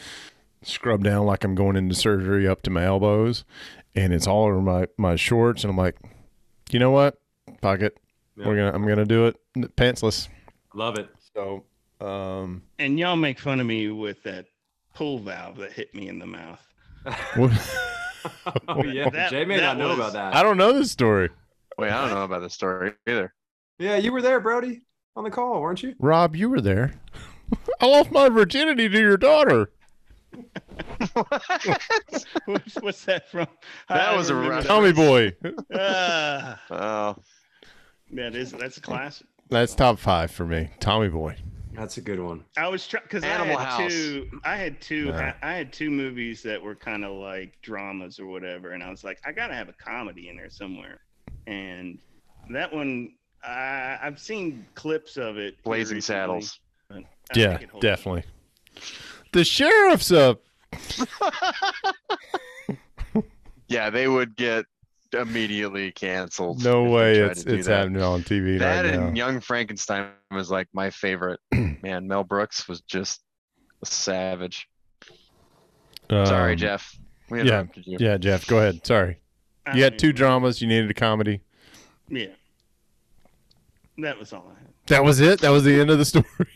scrub 0.63 1.05
down 1.05 1.27
like 1.27 1.45
I'm 1.45 1.55
going 1.55 1.77
into 1.77 1.95
surgery 1.95 2.49
up 2.49 2.63
to 2.63 2.71
my 2.71 2.85
elbows, 2.85 3.45
and 3.95 4.13
it's 4.13 4.27
all 4.27 4.45
over 4.45 4.61
my 4.61 4.87
my 4.97 5.17
shorts, 5.17 5.65
and 5.65 5.71
I'm 5.71 5.77
like, 5.77 5.97
you 6.71 6.79
know 6.79 6.91
what? 6.91 7.19
pocket. 7.61 7.99
Yeah. 8.37 8.47
We're 8.47 8.57
gonna 8.57 8.73
I'm 8.73 8.87
gonna 8.87 9.05
do 9.05 9.27
it 9.27 9.37
pantsless. 9.77 10.29
Love 10.75 10.99
it. 10.99 11.09
So 11.35 11.65
um 12.01 12.63
And 12.79 12.99
y'all 12.99 13.17
make 13.17 13.39
fun 13.39 13.61
of 13.61 13.67
me 13.67 13.89
with 13.89 14.23
that 14.25 14.47
pull 14.95 15.19
valve 15.19 15.57
that 15.57 15.73
hit 15.73 15.95
me 15.95 16.09
in 16.09 16.19
the 16.19 16.27
mouth. 16.27 16.61
oh 18.69 18.83
yeah, 18.85 19.09
That- 19.11 19.31
Jay 19.31 19.45
may 19.45 19.59
not 19.61 19.77
know 19.79 19.89
was- 19.89 19.99
about 19.99 20.13
that. 20.15 20.35
I 20.35 20.43
don't 20.43 20.57
know 20.57 20.73
this 20.73 20.91
story. 20.91 21.31
Wait, 21.79 21.91
I 21.91 22.03
don't 22.07 22.15
know 22.15 22.25
about 22.25 22.41
this 22.43 22.55
story 22.55 22.93
either. 23.07 23.35
Yeah, 23.79 23.97
you 23.97 24.11
were 24.13 24.23
there, 24.23 24.41
Brody, 24.41 24.81
on 25.15 25.25
the 25.25 25.31
call, 25.31 25.61
weren't 25.61 25.83
you? 25.83 25.95
Rob, 25.99 26.35
you 26.35 26.49
were 26.49 26.61
there. 26.63 26.95
I 27.81 27.87
lost 27.87 28.11
my 28.11 28.29
virginity 28.29 28.89
to 28.89 28.99
your 28.99 29.17
daughter. 29.19 29.71
what's, 32.47 32.75
what's 32.81 33.05
that 33.05 33.31
from? 33.31 33.47
That 33.89 34.09
I 34.09 34.17
was 34.17 34.31
a 34.31 34.35
remember. 34.35 34.63
Tommy 34.67 34.93
boy. 34.93 35.35
Ah, 35.75 36.61
Oh, 36.71 37.17
that 38.13 38.35
is 38.35 38.53
that's 38.53 38.77
a 38.77 38.81
classic. 38.81 39.27
That's 39.49 39.75
top 39.75 39.99
five 39.99 40.31
for 40.31 40.45
me. 40.45 40.71
Tommy 40.81 41.09
boy. 41.09 41.37
That's 41.77 41.99
a 41.99 42.01
good 42.01 42.19
one. 42.21 42.45
I 42.57 42.69
was 42.69 42.87
trying 42.87 43.03
because 43.05 43.23
I 43.23 43.29
had 43.29 43.59
House. 43.59 43.93
two. 43.93 44.41
I 44.45 44.57
had 44.57 44.81
two. 44.81 45.07
Yeah. 45.07 45.35
I, 45.43 45.53
I 45.53 45.55
had 45.55 45.73
two 45.73 45.91
movies 45.91 46.43
that 46.43 46.61
were 46.63 46.75
kind 46.75 47.05
of 47.05 47.13
like 47.13 47.61
dramas 47.63 48.19
or 48.19 48.27
whatever, 48.27 48.71
and 48.73 48.83
I 48.83 48.91
was 48.91 49.05
like, 49.05 49.21
I 49.27 49.33
gotta 49.33 49.55
have 49.55 49.69
a 49.69 49.75
comedy 49.75 50.29
in 50.29 50.37
there 50.37 50.51
somewhere. 50.51 51.01
And 51.47 51.99
that 52.51 52.73
one, 52.73 53.13
I, 53.45 53.99
I've 54.03 54.19
seen 54.19 54.67
clips 54.75 55.17
of 55.17 55.37
it. 55.39 55.63
Blazing 55.65 55.97
recently, 55.97 56.43
Saddles. 56.43 56.61
Yeah, 57.35 57.51
think 57.51 57.63
it 57.63 57.71
holds 57.71 57.85
up. 57.85 57.91
definitely. 57.91 58.25
The 59.33 59.45
sheriff's 59.45 60.13
up. 60.13 60.41
Yeah, 63.69 63.91
they 63.91 64.07
would 64.07 64.37
get 64.37 64.65
immediately 65.13 65.91
canceled. 65.93 66.63
No 66.63 66.85
way 66.85 67.19
it's 67.19 67.45
it's 67.45 67.67
that. 67.67 67.79
happening 67.79 68.03
on 68.03 68.23
TV 68.23 68.59
That 68.59 68.85
right 68.85 68.95
and 68.95 69.07
now. 69.09 69.13
Young 69.15 69.41
Frankenstein 69.41 70.11
was 70.31 70.51
like 70.51 70.69
my 70.73 70.91
favorite. 70.91 71.41
Man, 71.83 72.07
Mel 72.09 72.25
Brooks 72.25 72.69
was 72.69 72.81
just 72.83 73.23
a 73.83 73.87
savage. 73.87 74.69
Sorry, 76.11 76.53
Um, 76.53 76.59
Jeff. 76.59 76.97
We 77.29 77.43
yeah, 77.43 77.65
you. 77.75 77.97
Yeah, 78.01 78.17
Jeff, 78.19 78.47
go 78.47 78.59
ahead. 78.59 78.87
Sorry. 78.87 79.19
You 79.75 79.83
had 79.83 79.99
two 79.99 80.13
dramas, 80.13 80.63
you 80.63 80.69
needed 80.69 80.89
a 80.91 80.95
comedy. 80.95 81.41
Yeah, 82.09 82.27
that 83.99 84.17
was 84.17 84.33
all 84.33 84.47
I 84.55 84.61
had. 84.61 84.69
That 84.87 85.03
was 85.03 85.19
it? 85.19 85.41
That 85.41 85.51
was 85.51 85.65
the 85.65 85.81
end 85.81 85.91
of 85.91 85.99
the 85.99 86.05
story. 86.05 86.25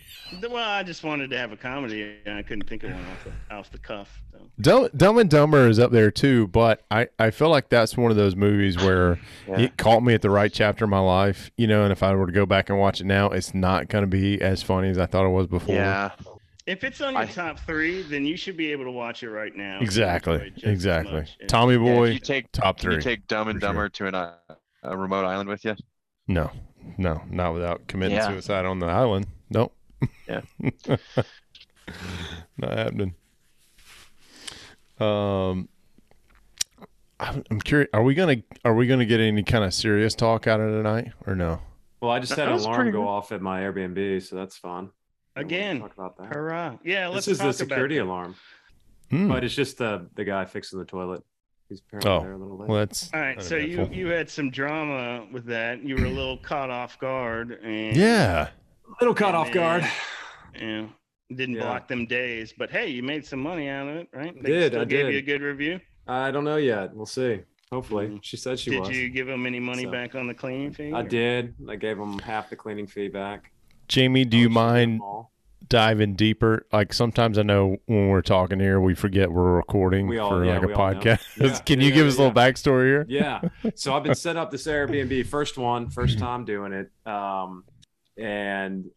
Well, 0.51 0.57
I 0.69 0.83
just 0.83 1.03
wanted 1.03 1.31
to 1.31 1.39
have 1.39 1.53
a 1.53 1.57
comedy, 1.57 2.17
and 2.25 2.37
I 2.37 2.43
couldn't 2.43 2.69
think 2.69 2.85
of 2.85 2.93
one 2.93 3.01
off 3.05 3.25
the, 3.25 3.55
off 3.55 3.71
the 3.71 3.79
cuff. 3.79 4.21
So. 4.33 4.39
Dumb, 4.61 4.89
Dumb 4.97 5.19
and 5.19 5.29
Dumber 5.31 5.67
is 5.69 5.79
up 5.79 5.91
there 5.91 6.11
too, 6.11 6.47
but 6.49 6.83
I, 6.91 7.09
I 7.19 7.31
feel 7.31 7.49
like 7.49 7.69
that's 7.69 7.97
one 7.97 8.11
of 8.11 8.17
those 8.17 8.37
movies 8.37 8.77
where 8.77 9.19
Yeah. 9.49 9.61
it 9.61 9.77
caught 9.77 10.03
me 10.03 10.15
at 10.15 10.23
the 10.23 10.31
right 10.31 10.53
chapter 10.53 10.85
of 10.85 10.91
my 10.91 11.01
life, 11.01 11.51
you 11.57 11.67
know, 11.67 11.83
and 11.83 11.93
if 11.93 12.03
I 12.03 12.15
were 12.15 12.27
to 12.27 12.33
go 12.33 12.47
back 12.47 12.69
and 12.71 12.79
watch 12.79 13.01
it 13.01 13.07
now, 13.07 13.29
it's 13.31 13.55
not 13.55 13.89
going 13.89 14.03
to 14.03 14.07
be 14.09 14.41
as 14.41 14.63
funny 14.63 14.89
as 14.89 14.99
I 14.99 15.07
thought 15.07 15.27
it 15.27 15.31
was 15.31 15.47
before. 15.49 15.75
Yeah, 15.75 16.11
If 16.67 16.85
it's 16.85 17.01
on 17.01 17.15
your 17.15 17.23
I- 17.23 17.27
top 17.27 17.59
three, 17.61 18.03
then 18.03 18.25
you 18.25 18.37
should 18.37 18.57
be 18.57 18.71
able 18.73 18.85
to 18.85 18.91
watch 18.93 19.23
it 19.23 19.31
right 19.31 19.55
now. 19.55 19.79
Exactly. 19.81 20.37
it 20.37 20.55
just 20.55 20.65
as 20.67 20.73
Exactly. 20.73 21.25
Tommy 21.49 21.77
Boy, 21.77 22.09
if 22.09 22.15
you 22.15 22.21
take 22.21 22.53
top 22.53 22.79
can 22.79 22.93
you 22.93 23.01
take 23.01 23.27
Dumb 23.27 23.49
and 23.49 23.59
for 23.59 23.67
sure. 23.67 23.69
Dumber 23.69 23.89
to 23.89 24.07
an, 24.07 24.15
uh, 24.15 24.35
a 24.85 24.97
remote 24.97 25.25
island 25.25 25.49
with 25.49 25.65
you? 25.65 25.75
no, 26.29 26.51
no, 26.97 27.23
not 27.31 27.53
without 27.55 27.87
committing 27.89 28.17
Yeah. 28.17 28.29
suicide 28.29 28.65
on 28.65 28.79
the 28.79 28.87
island. 28.87 29.27
Nope. 29.51 29.75
Yeah. 30.29 30.41
not 32.59 32.79
happening. 32.79 33.15
Um, 34.99 35.69
I'm 37.19 37.43
I'm 37.51 37.61
curious. 37.61 37.89
Are 37.93 38.03
we 38.03 38.15
gonna 38.15 38.37
are 38.65 38.75
we 38.75 38.87
gonna 38.87 39.07
get 39.07 39.21
any 39.21 39.43
kind 39.43 39.65
of 39.65 39.75
serious 39.75 40.15
talk 40.15 40.47
out 40.47 40.61
of 40.61 40.71
tonight 40.71 41.13
or 41.27 41.35
no? 41.35 41.61
Well, 42.01 42.11
I 42.11 42.19
just 42.19 42.33
had 42.35 42.49
an 42.49 42.55
alarm 42.55 42.91
go 42.93 43.07
off 43.07 43.31
at 43.33 43.43
my 43.43 43.61
Airbnb, 43.61 44.23
so 44.23 44.37
that's 44.37 44.57
fun. 44.57 44.91
Again, 45.37 45.81
talk 45.81 45.93
about 45.93 46.17
that. 46.19 46.35
hurrah! 46.35 46.77
Yeah, 46.85 47.09
let's 47.09 47.27
This 47.27 47.35
is 47.35 47.39
the 47.39 47.53
security 47.53 47.99
alarm, 47.99 48.35
Hmm. 49.11 49.29
but 49.29 49.45
it's 49.45 49.55
just 49.55 49.79
the 49.79 50.09
the 50.15 50.25
guy 50.25 50.45
fixing 50.45 50.79
the 50.79 50.85
toilet. 50.85 51.23
He's 51.69 51.81
apparently 51.81 52.11
Oh, 52.11 52.21
there 52.21 52.33
a 52.33 52.37
little 52.37 52.59
late. 52.59 52.69
Well, 52.69 52.79
that's 52.79 53.13
All 53.15 53.21
right, 53.21 53.41
so 53.43 53.57
you 53.57 53.89
you 53.93 54.09
had 54.09 54.29
some 54.29 54.51
drama 54.51 55.27
with 55.31 55.45
that. 55.47 55.85
You 55.85 55.97
were 55.97 56.07
a 56.07 56.11
little 56.11 56.37
caught 56.39 56.69
off 56.71 56.99
guard, 56.99 57.53
and 57.63 57.97
yeah. 57.97 58.49
Little 59.01 59.15
caught 59.15 59.29
and 59.29 59.37
off 59.37 59.53
guard. 59.53 59.85
Yeah, 60.55 60.87
didn't 61.35 61.57
Yeah. 61.57 61.63
block 61.63 61.89
them 61.89 62.07
days, 62.07 62.53
but 62.57 62.71
hey, 62.71 62.89
you 62.89 63.03
made 63.03 63.25
some 63.25 63.41
money 63.41 63.69
out 63.69 63.89
of 63.89 63.97
it, 63.97 64.09
right? 64.13 64.35
They 64.43 64.51
Did, 64.51 64.73
still 64.73 64.83
I 64.83 64.85
gave 64.85 65.07
did. 65.07 65.13
you 65.13 65.19
a 65.19 65.23
good 65.23 65.43
review. 65.43 65.81
I 66.07 66.31
don't 66.31 66.45
know 66.45 66.57
yet. 66.57 66.95
We'll 66.95 67.07
see. 67.07 67.41
Hopefully, 67.71 68.09
Mhm. 68.09 68.19
she 68.23 68.37
said 68.37 68.59
she 68.59 68.71
Did 68.71 68.81
was. 68.81 68.89
you 68.91 69.09
give 69.11 69.29
them 69.29 69.47
any 69.47 69.61
money 69.61 69.85
So- 69.85 69.91
back 69.93 70.15
on 70.17 70.27
the 70.27 70.35
cleaning 70.35 70.73
fee? 70.73 70.93
I 70.93 71.01
or- 71.01 71.09
did. 71.09 71.55
I 71.69 71.77
gave 71.77 71.99
them 71.99 72.19
half 72.19 72.51
the 72.51 72.57
cleaning 72.57 72.89
fee 72.89 73.09
back. 73.09 73.53
Jamie, 73.87 74.25
do 74.25 74.37
Oh, 74.37 74.41
you 74.41 74.49
mind 74.49 75.01
diving 75.69 76.15
deeper? 76.15 76.67
Like 76.73 76.93
sometimes 76.93 77.39
I 77.39 77.43
know 77.43 77.77
when 77.87 78.09
we're 78.09 78.23
talking 78.23 78.59
here, 78.59 78.81
we 78.81 78.95
forget 78.95 79.31
we're 79.31 79.53
recording 79.55 80.09
We 80.09 80.19
all- 80.19 80.31
for 80.31 80.45
yeah, 80.45 80.55
like 80.55 80.63
a 80.65 80.67
we 80.67 80.73
all 80.75 80.93
know. 80.95 81.01
podcast. 81.01 81.21
Yeah, 81.41 81.59
Can 81.67 81.81
you 81.81 81.89
yeah, 81.91 81.95
give 81.95 82.07
us 82.09 82.15
a 82.19 82.23
yeah. 82.23 82.29
little 82.29 82.43
backstory 82.43 82.87
here? 82.87 83.07
Yeah. 83.09 83.41
So 83.77 83.95
I've 83.95 84.03
been 84.03 84.15
set 84.17 84.37
up 84.37 84.51
this 84.51 84.67
Airbnb, 84.67 85.27
first 85.27 85.57
one, 85.57 85.91
first 85.91 86.19
time 86.19 86.45
doing 86.45 86.73
it. 86.73 86.91
Um, 87.09 87.63
and 88.21 88.91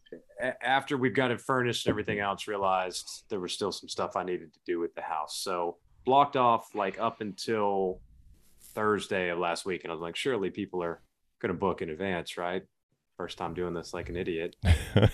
after 0.62 0.98
we've 0.98 1.16
got 1.16 1.32
it 1.32 1.40
furnished 1.40 1.86
and 1.86 1.92
everything 1.92 2.20
else, 2.20 2.48
realized 2.48 3.24
there 3.30 3.40
was 3.40 3.54
still 3.54 3.72
some 3.72 3.88
stuff 3.88 4.16
I 4.16 4.24
needed 4.24 4.54
to 4.54 4.60
do 4.66 4.80
with 4.80 4.94
the 4.96 5.02
house. 5.02 5.38
So 5.38 5.78
blocked 6.06 6.36
off 6.36 6.76
like 6.76 7.00
up 7.00 7.22
until 7.22 8.02
Thursday 8.74 9.30
of 9.30 9.40
last 9.40 9.66
week. 9.66 9.84
And 9.84 9.92
I 9.92 9.96
was 9.96 10.02
like, 10.02 10.16
surely 10.16 10.50
people 10.50 10.84
are 10.84 11.02
going 11.40 11.54
to 11.54 11.58
book 11.58 11.82
in 11.82 11.90
advance, 11.90 12.38
right? 12.38 12.64
First 13.16 13.38
time 13.38 13.54
doing 13.54 13.74
this 13.74 13.94
like 13.94 14.10
an 14.10 14.18
idiot. 14.18 14.56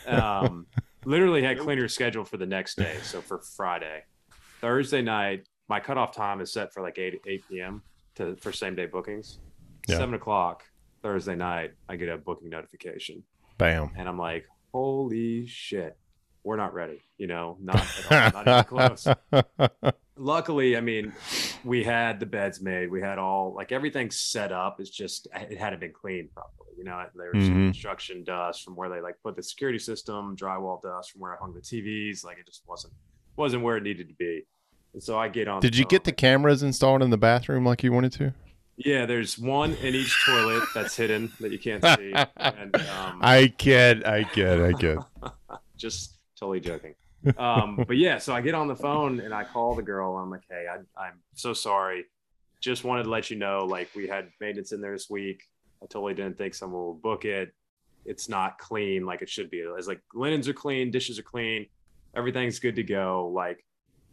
Um, 0.07 0.65
literally 1.05 1.43
had 1.43 1.59
cleaner 1.59 1.87
schedule 1.87 2.25
for 2.25 2.37
the 2.37 2.45
next 2.45 2.77
day. 2.77 2.97
So 3.03 3.21
for 3.21 3.39
Friday, 3.55 4.03
Thursday 4.61 5.01
night, 5.01 5.47
my 5.67 5.79
cutoff 5.79 6.13
time 6.13 6.41
is 6.41 6.51
set 6.51 6.73
for 6.73 6.81
like 6.81 6.97
8, 6.97 7.21
8 7.25 7.43
p.m. 7.49 7.83
to 8.15 8.35
for 8.37 8.51
same 8.51 8.75
day 8.75 8.87
bookings. 8.87 9.39
Yeah. 9.87 9.97
Seven 9.97 10.15
o'clock 10.15 10.63
Thursday 11.01 11.35
night, 11.35 11.73
I 11.87 11.95
get 11.95 12.09
a 12.09 12.17
booking 12.17 12.49
notification, 12.49 13.23
Bam. 13.59 13.91
and 13.95 14.09
I'm 14.09 14.17
like, 14.17 14.45
"Holy 14.73 15.45
shit, 15.45 15.95
we're 16.43 16.55
not 16.57 16.73
ready!" 16.73 17.01
You 17.19 17.27
know, 17.27 17.57
not 17.61 17.75
at 17.75 18.33
all, 18.35 18.43
not 18.43 18.47
even 18.47 18.63
close. 19.33 19.53
luckily, 20.17 20.75
I 20.77 20.81
mean, 20.81 21.13
we 21.63 21.83
had 21.83 22.19
the 22.19 22.25
beds 22.25 22.61
made. 22.61 22.89
We 22.89 23.01
had 23.01 23.17
all 23.19 23.53
like 23.53 23.71
everything 23.71 24.11
set 24.11 24.51
up. 24.51 24.79
It's 24.79 24.89
just 24.89 25.27
it 25.35 25.57
hadn't 25.57 25.79
been 25.79 25.93
cleaned 25.93 26.33
properly. 26.33 26.55
You 26.77 26.85
know, 26.85 27.03
there 27.15 27.31
was 27.33 27.43
Mhm. 27.49 27.67
construction 27.71 28.23
dust 28.23 28.63
from 28.63 28.75
where 28.75 28.89
they 28.89 29.01
like 29.01 29.15
put 29.21 29.35
the 29.35 29.43
security 29.43 29.79
system, 29.79 30.35
drywall 30.37 30.81
dust 30.81 31.11
from 31.11 31.21
where 31.21 31.33
I 31.33 31.37
hung 31.37 31.53
the 31.53 31.59
TVs. 31.61 32.23
Like 32.23 32.37
it 32.39 32.45
just 32.45 32.63
wasn't 32.67 32.93
wasn't 33.35 33.63
where 33.63 33.77
it 33.77 33.83
needed 33.83 34.07
to 34.09 34.15
be. 34.15 34.43
And 34.93 35.03
so 35.03 35.17
I 35.19 35.27
get 35.27 35.47
on. 35.47 35.61
Did 35.61 35.75
you 35.77 35.85
get 35.85 36.03
the 36.03 36.11
cameras 36.11 36.63
installed 36.63 37.03
in 37.03 37.09
the 37.09 37.17
bathroom 37.17 37.65
like 37.65 37.83
you 37.83 37.91
wanted 37.91 38.11
to? 38.13 38.33
Yeah, 38.79 39.05
there's 39.05 39.37
one 39.37 39.73
in 39.75 39.93
each 39.93 40.25
toilet 40.25 40.63
that's 40.73 40.95
hidden 40.95 41.33
that 41.41 41.51
you 41.51 41.59
can't 41.59 41.83
see. 41.83 42.13
And 42.37 42.75
um, 42.75 43.19
I 43.21 43.53
kid, 43.57 44.05
I 44.05 44.23
kid, 44.23 44.61
I 44.61 44.71
kid. 44.71 44.99
just 45.77 46.17
totally 46.39 46.61
joking. 46.61 46.95
Um, 47.37 47.83
but 47.85 47.97
yeah, 47.97 48.19
so 48.19 48.33
I 48.33 48.39
get 48.39 48.55
on 48.55 48.69
the 48.69 48.75
phone 48.77 49.19
and 49.19 49.33
I 49.33 49.43
call 49.43 49.75
the 49.75 49.81
girl. 49.81 50.15
I'm 50.15 50.29
like, 50.29 50.43
hey, 50.49 50.65
I, 50.71 50.77
I'm 50.99 51.19
so 51.35 51.53
sorry. 51.53 52.05
Just 52.61 52.85
wanted 52.85 53.03
to 53.03 53.09
let 53.09 53.29
you 53.29 53.35
know, 53.35 53.65
like, 53.65 53.89
we 53.95 54.07
had 54.07 54.29
maintenance 54.39 54.71
in 54.71 54.79
there 54.79 54.93
this 54.93 55.09
week. 55.09 55.43
I 55.83 55.85
totally 55.85 56.13
didn't 56.13 56.37
think 56.37 56.53
someone 56.53 56.87
would 56.87 57.01
book 57.01 57.25
it. 57.25 57.53
It's 58.05 58.29
not 58.29 58.59
clean 58.59 59.05
like 59.05 59.21
it 59.21 59.29
should 59.29 59.49
be. 59.49 59.57
It's 59.57 59.87
like 59.87 60.01
linens 60.13 60.47
are 60.47 60.53
clean, 60.53 60.89
dishes 60.89 61.19
are 61.19 61.23
clean, 61.23 61.65
everything's 62.15 62.59
good 62.59 62.77
to 62.77 62.83
go. 62.83 63.29
Like, 63.33 63.65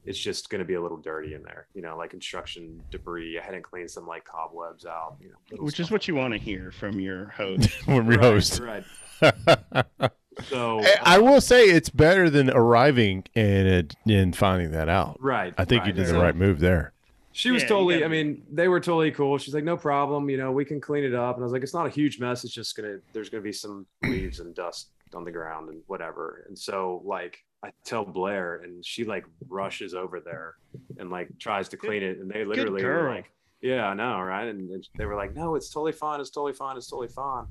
it's 0.06 0.18
just 0.18 0.48
going 0.50 0.60
to 0.60 0.64
be 0.64 0.74
a 0.74 0.80
little 0.80 0.96
dirty 0.98 1.34
in 1.34 1.42
there, 1.42 1.66
you 1.74 1.82
know, 1.82 1.96
like 1.96 2.10
construction 2.10 2.80
debris. 2.90 3.38
I 3.38 3.44
hadn't 3.44 3.62
cleaned 3.62 3.90
some 3.90 4.06
like 4.06 4.24
cobwebs 4.24 4.86
out, 4.86 5.16
you 5.20 5.28
know, 5.30 5.34
little 5.50 5.66
Which 5.66 5.80
is 5.80 5.90
what 5.90 6.06
you 6.08 6.14
want 6.14 6.32
to 6.32 6.38
hear 6.38 6.70
from 6.70 7.00
your 7.00 7.26
host. 7.30 7.68
When 7.86 8.06
we 8.06 8.16
Right, 8.16 8.24
host. 8.24 8.60
Right. 8.60 8.84
So, 10.50 10.80
I 10.84 11.16
I 11.16 11.18
will 11.18 11.40
say 11.40 11.64
it's 11.64 11.88
better 11.88 12.28
than 12.28 12.50
arriving 12.50 13.24
and 13.34 13.96
and 14.06 14.36
finding 14.36 14.72
that 14.72 14.86
out. 14.86 15.16
right. 15.18 15.54
I 15.56 15.64
think 15.64 15.86
you 15.86 15.92
did 15.92 16.04
the 16.04 16.10
So- 16.10 16.20
right 16.20 16.36
move 16.36 16.60
there. 16.60 16.92
She 17.32 17.50
was 17.50 17.62
Yeah, 17.62 17.68
totally, 17.70 17.94
gotta 18.00 18.04
I 18.06 18.08
mean, 18.08 18.42
they 18.52 18.68
were 18.68 18.80
totally 18.80 19.10
cool. 19.12 19.36
She's 19.38 19.54
like, 19.54 19.64
no 19.64 19.76
problem. 19.78 20.28
You 20.30 20.36
know, 20.38 20.52
we 20.52 20.64
can 20.66 20.78
clean 20.80 21.04
it 21.04 21.14
up. 21.14 21.36
And 21.36 21.42
I 21.42 21.44
was 21.44 21.52
like, 21.52 21.62
it's 21.62 21.72
not 21.74 21.86
a 21.86 21.90
huge 21.90 22.18
mess. 22.20 22.44
It's 22.44 22.52
just 22.52 22.76
going 22.76 22.88
to, 22.96 23.02
there's 23.14 23.28
going 23.30 23.42
to 23.42 23.46
be 23.46 23.52
some 23.52 23.86
leaves 24.04 24.40
and 24.40 24.54
dust 24.54 24.88
on 25.14 25.22
the 25.24 25.30
ground 25.30 25.68
and 25.70 25.82
whatever. 25.86 26.44
And 26.48 26.58
so, 26.58 27.02
like, 27.04 27.44
I 27.64 27.70
tell 27.84 28.04
Blair, 28.04 28.62
and 28.62 28.84
she 28.84 29.04
like 29.04 29.24
rushes 29.48 29.94
over 29.94 30.20
there 30.20 30.54
and 30.98 31.10
like 31.10 31.28
tries 31.38 31.68
to 31.70 31.76
clean 31.76 32.02
it. 32.02 32.18
And 32.18 32.30
they 32.30 32.44
literally 32.44 32.84
were 32.84 33.10
like, 33.10 33.30
yeah, 33.60 33.86
I 33.86 33.94
know. 33.94 34.20
Right. 34.20 34.46
And, 34.48 34.70
and 34.70 34.88
they 34.96 35.06
were 35.06 35.16
like, 35.16 35.34
no, 35.34 35.54
it's 35.54 35.70
totally 35.70 35.92
fine. 35.92 36.20
It's 36.20 36.30
totally 36.30 36.52
fine. 36.52 36.76
It's 36.76 36.88
totally 36.88 37.08
fine. 37.08 37.46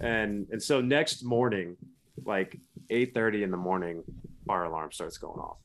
And, 0.00 0.46
and 0.50 0.62
so 0.62 0.80
next 0.80 1.24
morning, 1.24 1.76
like 2.24 2.56
8 2.90 3.12
30 3.14 3.42
in 3.42 3.50
the 3.50 3.56
morning, 3.56 4.02
fire 4.46 4.64
alarm 4.64 4.92
starts 4.92 5.18
going 5.18 5.38
off 5.40 5.58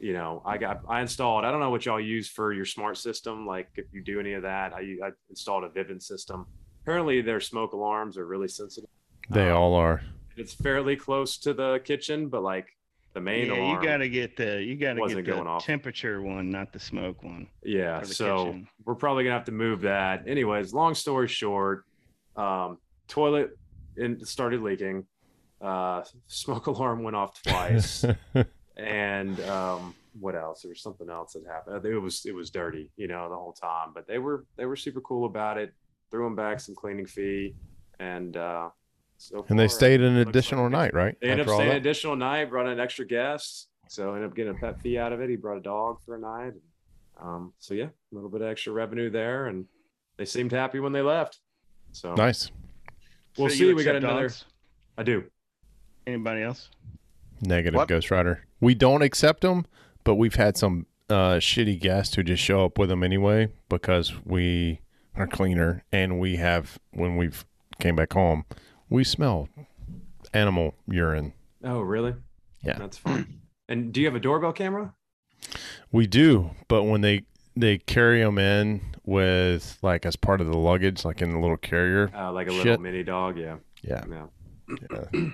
you 0.00 0.12
know, 0.12 0.42
I 0.44 0.58
got 0.58 0.82
I 0.86 1.00
installed. 1.00 1.46
I 1.46 1.50
don't 1.50 1.60
know 1.60 1.70
what 1.70 1.86
y'all 1.86 1.98
use 1.98 2.28
for 2.28 2.52
your 2.52 2.66
smart 2.66 2.98
system. 2.98 3.46
Like 3.46 3.70
if 3.76 3.86
you 3.90 4.02
do 4.02 4.20
any 4.20 4.34
of 4.34 4.42
that, 4.42 4.74
I, 4.74 4.80
I 5.02 5.10
installed 5.30 5.64
a 5.64 5.68
Vivint 5.70 6.02
system. 6.02 6.46
Apparently, 6.82 7.22
their 7.22 7.40
smoke 7.40 7.72
alarms 7.72 8.18
are 8.18 8.26
really 8.26 8.48
sensitive. 8.48 8.90
They 9.30 9.48
Um, 9.48 9.56
all 9.56 9.74
are. 9.74 10.02
It's 10.36 10.52
fairly 10.52 10.94
close 10.96 11.38
to 11.38 11.54
the 11.54 11.80
kitchen, 11.84 12.28
but 12.28 12.42
like 12.42 12.66
the 13.14 13.20
main 13.20 13.46
yeah, 13.46 13.54
alarm. 13.54 13.82
you 13.82 13.88
got 13.88 13.96
to 13.98 14.08
get 14.08 14.36
the 14.36 14.62
you 14.62 14.76
got 14.76 14.94
to 14.94 15.00
wasn't 15.00 15.24
get 15.24 15.30
the 15.30 15.36
going 15.36 15.46
off. 15.46 15.64
temperature 15.64 16.20
one, 16.20 16.50
not 16.50 16.72
the 16.72 16.78
smoke 16.80 17.22
one. 17.22 17.46
yeah. 17.64 18.02
So 18.02 18.46
kitchen. 18.46 18.68
we're 18.84 18.96
probably 18.96 19.24
gonna 19.24 19.34
have 19.34 19.46
to 19.46 19.52
move 19.52 19.82
that. 19.82 20.28
Anyways, 20.28 20.74
long 20.74 20.94
story 20.94 21.28
short, 21.28 21.84
um, 22.36 22.78
toilet 23.08 23.56
in, 23.96 24.24
started 24.24 24.60
leaking. 24.60 25.06
Uh, 25.60 26.02
smoke 26.26 26.66
alarm 26.68 27.02
went 27.02 27.16
off 27.16 27.40
twice. 27.42 28.04
and 28.76 29.38
um 29.42 29.94
what 30.18 30.34
else 30.34 30.62
there 30.62 30.68
was 30.68 30.82
something 30.82 31.08
else 31.08 31.34
that 31.34 31.44
happened 31.46 31.84
it 31.84 31.98
was 31.98 32.24
it 32.26 32.34
was 32.34 32.50
dirty 32.50 32.90
you 32.96 33.06
know 33.06 33.28
the 33.28 33.36
whole 33.36 33.52
time 33.52 33.90
but 33.94 34.06
they 34.08 34.18
were 34.18 34.46
they 34.56 34.66
were 34.66 34.74
super 34.74 35.00
cool 35.00 35.26
about 35.26 35.58
it 35.58 35.72
threw 36.10 36.24
them 36.24 36.34
back 36.34 36.58
some 36.58 36.74
cleaning 36.74 37.06
fee 37.06 37.54
and 38.00 38.36
uh 38.36 38.68
so 39.16 39.44
and 39.48 39.58
they 39.58 39.68
stayed 39.68 40.00
an 40.00 40.16
additional 40.18 40.64
like- 40.64 40.72
night, 40.72 40.94
right? 40.94 41.16
they 41.20 41.28
ended 41.30 41.48
up 41.48 41.54
staying 41.54 41.70
an 41.70 41.76
additional 41.76 42.16
night 42.16 42.50
brought 42.50 42.66
in 42.66 42.72
an 42.72 42.80
extra 42.80 43.06
guest 43.06 43.68
so 43.88 44.14
ended 44.14 44.28
up 44.30 44.36
getting 44.36 44.52
a 44.54 44.58
pet 44.58 44.80
fee 44.80 44.98
out 44.98 45.12
of 45.12 45.20
it 45.20 45.28
he 45.30 45.36
brought 45.36 45.56
a 45.58 45.60
dog 45.62 45.98
for 46.04 46.14
a 46.16 46.18
night 46.18 46.52
um 47.22 47.52
so 47.58 47.74
yeah 47.74 47.84
a 47.84 47.90
little 48.14 48.28
bit 48.30 48.40
of 48.40 48.48
extra 48.48 48.72
revenue 48.72 49.08
there 49.10 49.46
and 49.46 49.66
they 50.16 50.24
seemed 50.24 50.50
happy 50.52 50.80
when 50.80 50.92
they 50.92 51.02
left 51.02 51.38
so 51.92 52.14
Nice. 52.14 52.50
we'll 53.38 53.48
So 53.48 53.54
see 53.56 53.72
we 53.74 53.84
got 53.84 53.96
another 53.96 54.22
dogs? 54.22 54.44
i 54.98 55.02
do 55.02 55.24
Anybody 56.06 56.42
else? 56.42 56.68
Negative 57.40 57.76
What? 57.78 57.88
Ghost 57.88 58.10
Rider. 58.10 58.44
We 58.60 58.74
don't 58.74 59.00
accept 59.00 59.40
them, 59.40 59.64
but 60.04 60.16
we've 60.16 60.34
had 60.34 60.56
some 60.58 60.86
uh, 61.08 61.36
shitty 61.36 61.80
guests 61.80 62.14
who 62.14 62.22
just 62.22 62.42
show 62.42 62.64
up 62.66 62.78
with 62.78 62.90
them 62.90 63.02
anyway 63.02 63.48
because 63.70 64.12
we 64.24 64.80
are 65.16 65.26
cleaner 65.26 65.82
and 65.92 66.20
we 66.20 66.36
have 66.36 66.78
when 66.92 67.16
we've 67.16 67.46
came 67.80 67.96
back 67.96 68.12
home, 68.12 68.44
we 68.90 69.04
smell 69.04 69.48
animal 70.32 70.74
urine. 70.88 71.32
oh 71.64 71.80
really 71.80 72.14
Yeah. 72.62 72.78
that's 72.78 72.98
fine 72.98 73.40
and 73.68 73.92
do 73.92 74.00
you 74.00 74.06
have 74.06 74.14
a 74.16 74.20
doorbell 74.20 74.52
camera 74.52 74.94
We 75.92 76.06
do, 76.06 76.50
but 76.68 76.84
when 76.84 77.00
they 77.02 77.24
they 77.56 77.78
carry 77.78 78.20
them 78.22 78.38
in 78.38 78.80
with 79.04 79.78
like 79.82 80.04
as 80.06 80.16
part 80.16 80.40
of 80.40 80.46
the 80.48 80.56
luggage, 80.56 81.04
like 81.04 81.22
in 81.22 81.30
the 81.32 81.38
little 81.38 81.56
carrier. 81.58 82.10
Uh, 82.16 82.32
like 82.32 82.48
a 82.48 82.52
little 82.52 82.78
mini 82.78 83.02
dog, 83.04 83.38
yeah. 83.38 83.56
Yeah. 83.82 84.04
Yeah. 84.10 84.26
yeah. 85.12 85.30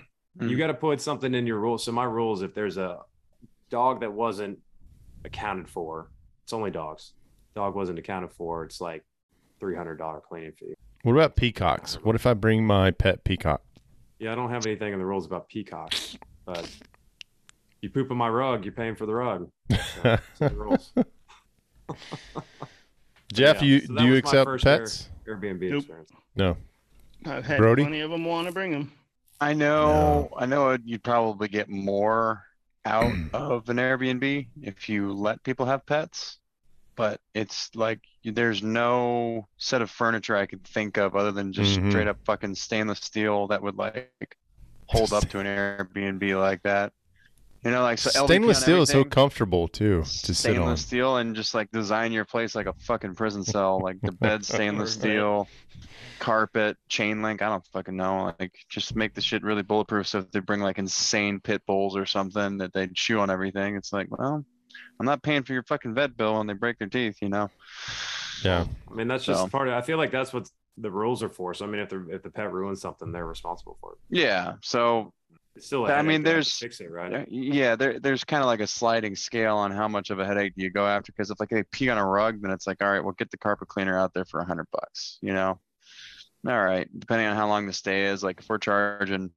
You 0.46 0.58
got 0.58 0.66
to 0.66 0.74
put 0.74 1.00
something 1.00 1.32
in 1.34 1.46
your 1.46 1.58
rules. 1.58 1.84
So 1.84 1.92
my 1.92 2.04
rules, 2.04 2.42
if 2.42 2.52
there's 2.54 2.76
a 2.76 2.98
dog 3.70 4.00
that 4.00 4.12
wasn't 4.12 4.58
accounted 5.24 5.68
for, 5.68 6.10
it's 6.42 6.52
only 6.52 6.70
dogs. 6.70 7.12
Dog 7.54 7.74
wasn't 7.74 7.98
accounted 7.98 8.32
for, 8.32 8.64
it's 8.64 8.80
like 8.80 9.02
three 9.60 9.76
hundred 9.76 9.96
dollar 9.96 10.20
cleaning 10.20 10.52
fee. 10.52 10.74
What 11.02 11.12
about 11.14 11.36
peacocks? 11.36 11.94
What 12.02 12.14
if 12.14 12.26
I 12.26 12.34
bring 12.34 12.66
my 12.66 12.90
pet 12.90 13.24
peacock? 13.24 13.62
Yeah, 14.18 14.32
I 14.32 14.34
don't 14.34 14.50
have 14.50 14.66
anything 14.66 14.92
in 14.92 14.98
the 14.98 15.06
rules 15.06 15.24
about 15.26 15.48
peacocks, 15.48 16.16
but 16.44 16.68
you 17.80 17.88
poop 17.88 18.10
on 18.10 18.18
my 18.18 18.28
rug, 18.28 18.64
you're 18.64 18.72
paying 18.72 18.94
for 18.94 19.06
the 19.06 19.14
rug. 19.14 19.50
So, 19.70 19.78
it's 20.04 20.38
the 20.38 20.50
rules. 20.50 20.92
Jeff, 23.32 23.62
Yeah, 23.62 23.68
you 23.68 23.80
so 23.86 23.94
do 23.94 24.04
you 24.06 24.16
accept 24.16 24.44
first 24.46 24.66
air- 24.66 24.78
pets? 24.80 25.08
Airbnb 25.26 25.70
Nope. 25.70 25.78
experience. 25.78 26.10
No. 26.36 26.56
Uh, 27.26 27.30
I've 27.34 27.46
had 27.46 27.58
Brody? 27.58 27.82
plenty 27.84 28.00
of 28.00 28.10
them 28.10 28.24
want 28.24 28.46
to 28.48 28.52
bring 28.52 28.72
them. 28.72 28.92
I 29.40 29.54
know, 29.54 30.28
I 30.36 30.44
know 30.46 30.76
you'd 30.84 31.02
probably 31.02 31.48
get 31.48 31.68
more 31.70 32.44
out 32.84 33.12
of 33.32 33.68
an 33.70 33.76
Airbnb 33.76 34.48
if 34.62 34.88
you 34.88 35.12
let 35.12 35.42
people 35.44 35.64
have 35.66 35.86
pets, 35.86 36.38
but 36.96 37.20
it's 37.35 37.74
like 37.74 38.00
there's 38.24 38.62
no 38.62 39.48
set 39.57 39.83
of 39.83 39.90
furniture 39.90 40.37
I 40.37 40.46
could 40.46 40.64
think 40.64 40.98
of 40.98 41.16
other 41.16 41.33
than 41.33 41.53
just 41.53 41.81
Mhm. 41.81 41.90
straight 41.90 42.09
up 42.09 42.18
fucking 42.26 42.55
stainless 42.55 42.98
steel 42.98 43.46
that 43.48 43.62
would 43.62 43.76
like 43.76 44.11
hold 44.88 45.12
up 45.12 45.29
to 45.31 45.38
an 45.40 45.46
Airbnb 45.46 46.38
like 46.38 46.62
that. 46.62 46.92
You 47.64 47.70
know, 47.70 47.83
like 47.83 47.98
so 47.98 48.11
Stainless 48.11 48.62
steel 48.62 48.83
is 48.83 48.90
so 48.90 49.05
comfortable 49.05 49.68
too 49.68 50.03
to 50.03 50.09
sit 50.09 50.24
on. 50.26 50.35
stainless 50.35 50.81
steel 50.81 51.16
and 51.18 51.37
just 51.37 51.55
like 51.55 51.70
design 51.70 52.12
your 52.12 52.24
place 52.24 52.55
like 52.55 52.66
a 52.66 52.74
fucking 52.81 53.14
prison 53.14 53.44
cell, 53.44 53.81
like 53.83 54.00
the 54.03 54.12
bed 54.12 54.44
stainless 54.44 54.92
steel, 54.98 55.46
carpet, 56.18 56.76
chain 56.88 57.22
link. 57.22 57.42
I 57.42 57.48
don't 57.48 57.66
fucking 57.72 57.96
know. 57.96 58.35
Like 58.40 58.55
just 58.70 58.96
make 58.96 59.14
the 59.14 59.20
shit 59.20 59.42
really 59.42 59.62
bulletproof. 59.62 60.07
So 60.07 60.20
if 60.20 60.31
they 60.31 60.40
bring 60.40 60.61
like 60.61 60.79
insane 60.79 61.40
pit 61.40 61.62
bulls 61.66 61.96
or 61.96 62.07
something 62.07 62.59
that 62.59 62.72
they 62.72 62.88
chew 62.88 63.20
on 63.20 63.31
everything, 63.31 63.76
it's 63.76 63.92
like, 63.92 64.09
well, 64.11 64.44
I'm 64.99 65.07
not 65.07 65.23
paying 65.23 65.43
for 65.43 65.53
your 65.53 65.62
fucking 65.64 65.95
vet 65.95 66.16
bill 66.16 66.37
when 66.38 66.47
they 66.47 66.53
break 66.55 66.79
their 66.79 66.88
teeth, 66.88 67.19
you 67.23 67.29
know? 67.29 67.51
Yeah. 68.45 68.66
I 68.90 68.95
mean, 68.95 69.09
that's 69.09 69.25
just 69.25 69.40
So- 69.40 69.49
part 69.49 69.69
of. 69.69 69.75
I 69.75 69.83
feel 69.83 69.99
like 69.99 70.11
that's 70.11 70.33
what 70.33 70.49
the 70.77 70.90
rules 70.90 71.23
are 71.23 71.29
for. 71.29 71.53
So 71.55 71.64
I 71.66 71.69
mean, 71.69 71.81
if 71.81 71.88
the 71.90 72.09
if 72.11 72.23
the 72.23 72.31
pet 72.31 72.53
ruins 72.53 72.81
something, 72.81 73.12
they're 73.12 73.27
responsible 73.27 73.77
for 73.81 73.93
it. 73.93 73.99
Yeah. 74.09 74.55
So 74.62 75.12
It's 75.57 75.66
still. 75.66 75.85
A 75.87 75.93
I 75.93 76.03
mean, 76.03 76.07
to 76.07 76.12
have 76.12 76.21
to 76.21 76.31
there's- 76.31 76.53
fix 76.59 76.81
it 76.81 76.90
right. 76.90 77.27
yeah, 77.31 77.77
there 77.77 77.99
there's 78.01 78.25
kind 78.25 78.40
of 78.43 78.47
like 78.47 78.61
a 78.61 78.66
sliding 78.66 79.14
scale 79.16 79.57
on 79.57 79.71
how 79.73 79.88
much 79.88 80.11
of 80.11 80.19
a 80.21 80.25
headache 80.27 80.55
do 80.57 80.62
you 80.62 80.71
go 80.71 80.87
after. 80.87 81.12
Because 81.12 81.31
if 81.31 81.38
like 81.40 81.51
they 81.51 81.62
pee 81.64 81.88
on 81.90 81.99
a 81.99 82.07
rug, 82.07 82.40
then 82.40 82.51
it's 82.51 82.66
like, 82.66 82.83
all 82.83 82.90
right, 82.90 83.03
we'll 83.05 83.12
get 83.14 83.31
the 83.31 83.37
carpet 83.37 83.69
cleaner 83.69 83.99
out 83.99 84.14
there 84.14 84.25
for 84.25 84.40
a 84.40 84.45
hundred 84.45 84.69
bucks, 84.73 85.19
you 85.21 85.33
know? 85.35 85.59
All 86.49 86.64
right, 86.64 86.88
depending 86.99 87.27
on 87.27 87.37
how 87.37 87.47
long 87.49 87.66
the 87.66 87.73
stay 87.75 88.07
is, 88.07 88.23
like 88.23 88.40
if 88.40 88.49
we're 88.49 88.57
charging 88.59 89.31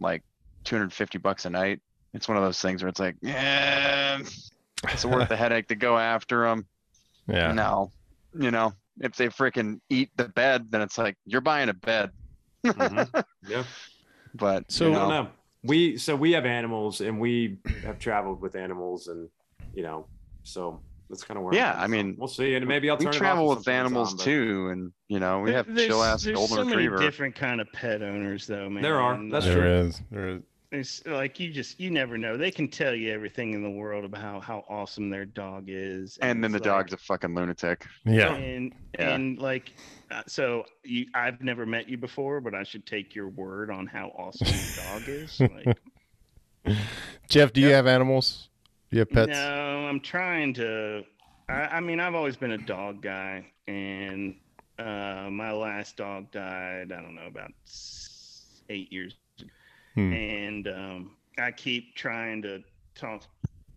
like 0.00 0.22
250 0.64 1.18
bucks 1.18 1.44
a 1.44 1.50
night, 1.50 1.80
it's 2.14 2.26
one 2.26 2.36
of 2.36 2.42
those 2.42 2.60
things 2.60 2.82
where 2.82 2.88
it's 2.88 2.98
like, 2.98 3.14
yeah, 3.22 4.18
it's 4.84 5.04
worth 5.04 5.28
the 5.28 5.36
headache 5.44 5.68
to 5.68 5.74
go 5.76 5.96
after 5.98 6.42
them. 6.48 6.66
Yeah. 7.26 7.52
No, 7.52 7.92
you 8.38 8.50
know, 8.50 8.72
if 9.00 9.16
they 9.16 9.28
freaking 9.28 9.80
eat 9.90 10.10
the 10.16 10.28
bed, 10.28 10.66
then 10.70 10.80
it's 10.82 10.98
like 10.98 11.16
you're 11.26 11.40
buying 11.40 11.68
a 11.68 11.74
bed. 11.74 12.10
Mhm. 12.64 13.24
Yeah. 13.48 13.64
But 14.34 14.70
So- 14.70 14.86
you 14.88 14.94
I 14.94 14.98
don't 14.98 15.08
know, 15.08 15.22
know. 15.24 15.28
We 15.64 15.96
so 15.96 16.14
we 16.14 16.32
have 16.32 16.46
animals 16.46 17.00
and 17.00 17.18
we 17.18 17.58
have 17.82 17.98
traveled 17.98 18.40
with 18.40 18.54
animals 18.54 19.08
and 19.08 19.28
you 19.74 19.82
know 19.82 20.06
so 20.44 20.80
that's 21.10 21.24
kind 21.24 21.36
of 21.36 21.44
where. 21.44 21.52
I'm 21.52 21.56
Yeah, 21.58 21.70
at. 21.70 21.76
I 21.78 21.84
So 21.86 21.88
mean, 21.88 22.14
we'll 22.18 22.28
see, 22.28 22.54
and 22.54 22.66
maybe 22.66 22.88
I'll 22.90 22.96
we 22.96 23.06
travel 23.06 23.48
it 23.50 23.52
off 23.52 23.58
with 23.58 23.58
at 23.60 23.64
some 23.64 23.72
point 23.72 23.74
in 23.74 23.86
animals 23.86 24.08
time, 24.10 24.16
but 24.18 24.24
too, 24.24 24.68
and 24.70 24.92
you 25.08 25.18
know, 25.20 25.40
we 25.40 25.50
There- 25.50 25.64
have 25.64 25.76
chill 25.76 26.02
ass 26.04 26.22
there's 26.22 26.36
golden 26.36 26.56
so 26.56 26.64
many 26.64 26.76
retriever. 26.86 26.98
different 26.98 27.34
kind 27.34 27.60
of 27.60 27.72
pet 27.72 28.02
owners, 28.02 28.46
though, 28.46 28.68
man. 28.70 28.82
There 28.82 29.00
are. 29.00 29.18
That's 29.30 29.46
There 29.46 29.54
true. 29.56 29.70
is. 29.70 30.02
There 30.10 30.28
is. 30.28 30.42
It's 30.70 31.04
like 31.06 31.40
you 31.40 31.50
just 31.50 31.80
you 31.80 31.90
never 31.90 32.18
know. 32.18 32.36
They 32.36 32.50
can 32.50 32.68
tell 32.68 32.94
you 32.94 33.10
everything 33.12 33.54
in 33.54 33.62
the 33.62 33.70
world 33.70 34.04
about 34.04 34.20
how, 34.20 34.40
how 34.40 34.64
awesome 34.68 35.08
their 35.08 35.24
dog 35.24 35.64
is. 35.68 36.18
And 36.20 36.42
then 36.44 36.52
the 36.52 36.58
like- 36.58 36.64
dog's 36.64 36.92
a 36.92 36.96
fucking 36.98 37.34
lunatic. 37.34 37.86
Yeah. 38.04 38.34
And 38.34 38.74
Yeah. 38.98 39.14
and 39.14 39.38
like 39.38 39.72
uh, 40.10 40.22
so 40.26 40.64
you 40.84 41.06
I've 41.14 41.40
never 41.42 41.64
met 41.64 41.88
you 41.88 41.96
before, 41.96 42.40
but 42.40 42.54
I 42.54 42.64
should 42.64 42.86
take 42.86 43.14
your 43.14 43.28
word 43.28 43.70
on 43.70 43.86
how 43.86 44.08
awesome 44.16 44.46
your 44.48 44.84
dog 44.92 45.08
is. 45.08 45.40
Like 46.66 46.76
Jeff, 47.28 47.52
do 47.52 47.60
you 47.60 47.68
have 47.68 47.86
animals? 47.86 48.48
Do 48.90 48.96
you 48.96 49.00
have 49.00 49.10
pets? 49.10 49.30
No, 49.30 49.86
I'm 49.88 50.00
trying 50.00 50.52
to. 50.54 51.02
I, 51.48 51.52
I 51.52 51.80
mean, 51.80 51.98
I've 52.00 52.14
always 52.14 52.36
been 52.36 52.52
a 52.52 52.58
dog 52.58 53.00
guy, 53.00 53.46
and 53.66 54.34
uh, 54.78 55.28
my 55.30 55.50
last 55.52 55.96
dog 55.96 56.30
died. 56.30 56.92
I 56.92 57.00
don't 57.00 57.14
know 57.14 57.26
about 57.26 57.52
eight 58.68 58.92
years, 58.92 59.12
ago. 59.12 59.18
Hmm. 59.98 60.12
and 60.12 60.68
um, 60.68 61.10
I 61.38 61.50
keep 61.50 61.96
trying 61.96 62.40
to 62.42 62.62
talk 62.94 63.24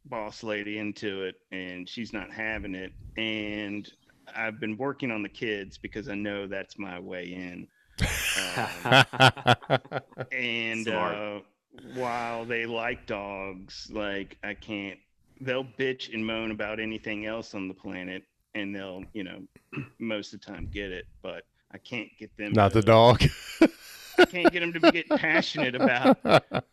boss 0.05 0.43
lady 0.43 0.77
into 0.77 1.23
it, 1.23 1.35
and 1.51 1.89
she's 1.89 2.13
not 2.13 2.31
having 2.31 2.75
it. 2.75 2.93
And 3.17 3.91
I've 4.35 4.59
been 4.59 4.77
working 4.77 5.09
on 5.09 5.23
the 5.23 5.29
kids 5.29 5.79
because 5.79 6.09
I 6.09 6.13
know 6.13 6.45
that's 6.45 6.77
my 6.77 6.99
way 6.99 7.25
in. 7.33 7.67
Um, 8.85 9.05
and 10.31 10.85
Smart. 10.85 11.15
uh, 11.15 11.39
while 11.93 12.45
they 12.45 12.65
like 12.65 13.05
dogs, 13.05 13.89
like 13.91 14.37
I 14.43 14.53
can't. 14.53 14.97
They'll 15.41 15.65
bitch 15.65 16.13
and 16.13 16.25
moan 16.25 16.51
about 16.51 16.79
anything 16.79 17.25
else 17.25 17.53
on 17.53 17.67
the 17.67 17.73
planet, 17.73 18.23
and 18.55 18.73
they'll, 18.73 19.03
you 19.13 19.23
know, 19.23 19.41
most 19.99 20.33
of 20.33 20.39
the 20.39 20.45
time 20.45 20.69
get 20.73 20.91
it. 20.91 21.05
But 21.21 21.43
I 21.71 21.77
can't 21.77 22.09
get 22.17 22.35
them. 22.37 22.53
Not 22.53 22.73
the 22.73 22.81
dog. 22.81 23.21
I 24.17 24.25
can't 24.25 24.51
get 24.51 24.59
them 24.59 24.73
to 24.73 24.91
get 24.91 25.09
passionate 25.09 25.75
about 25.75 26.17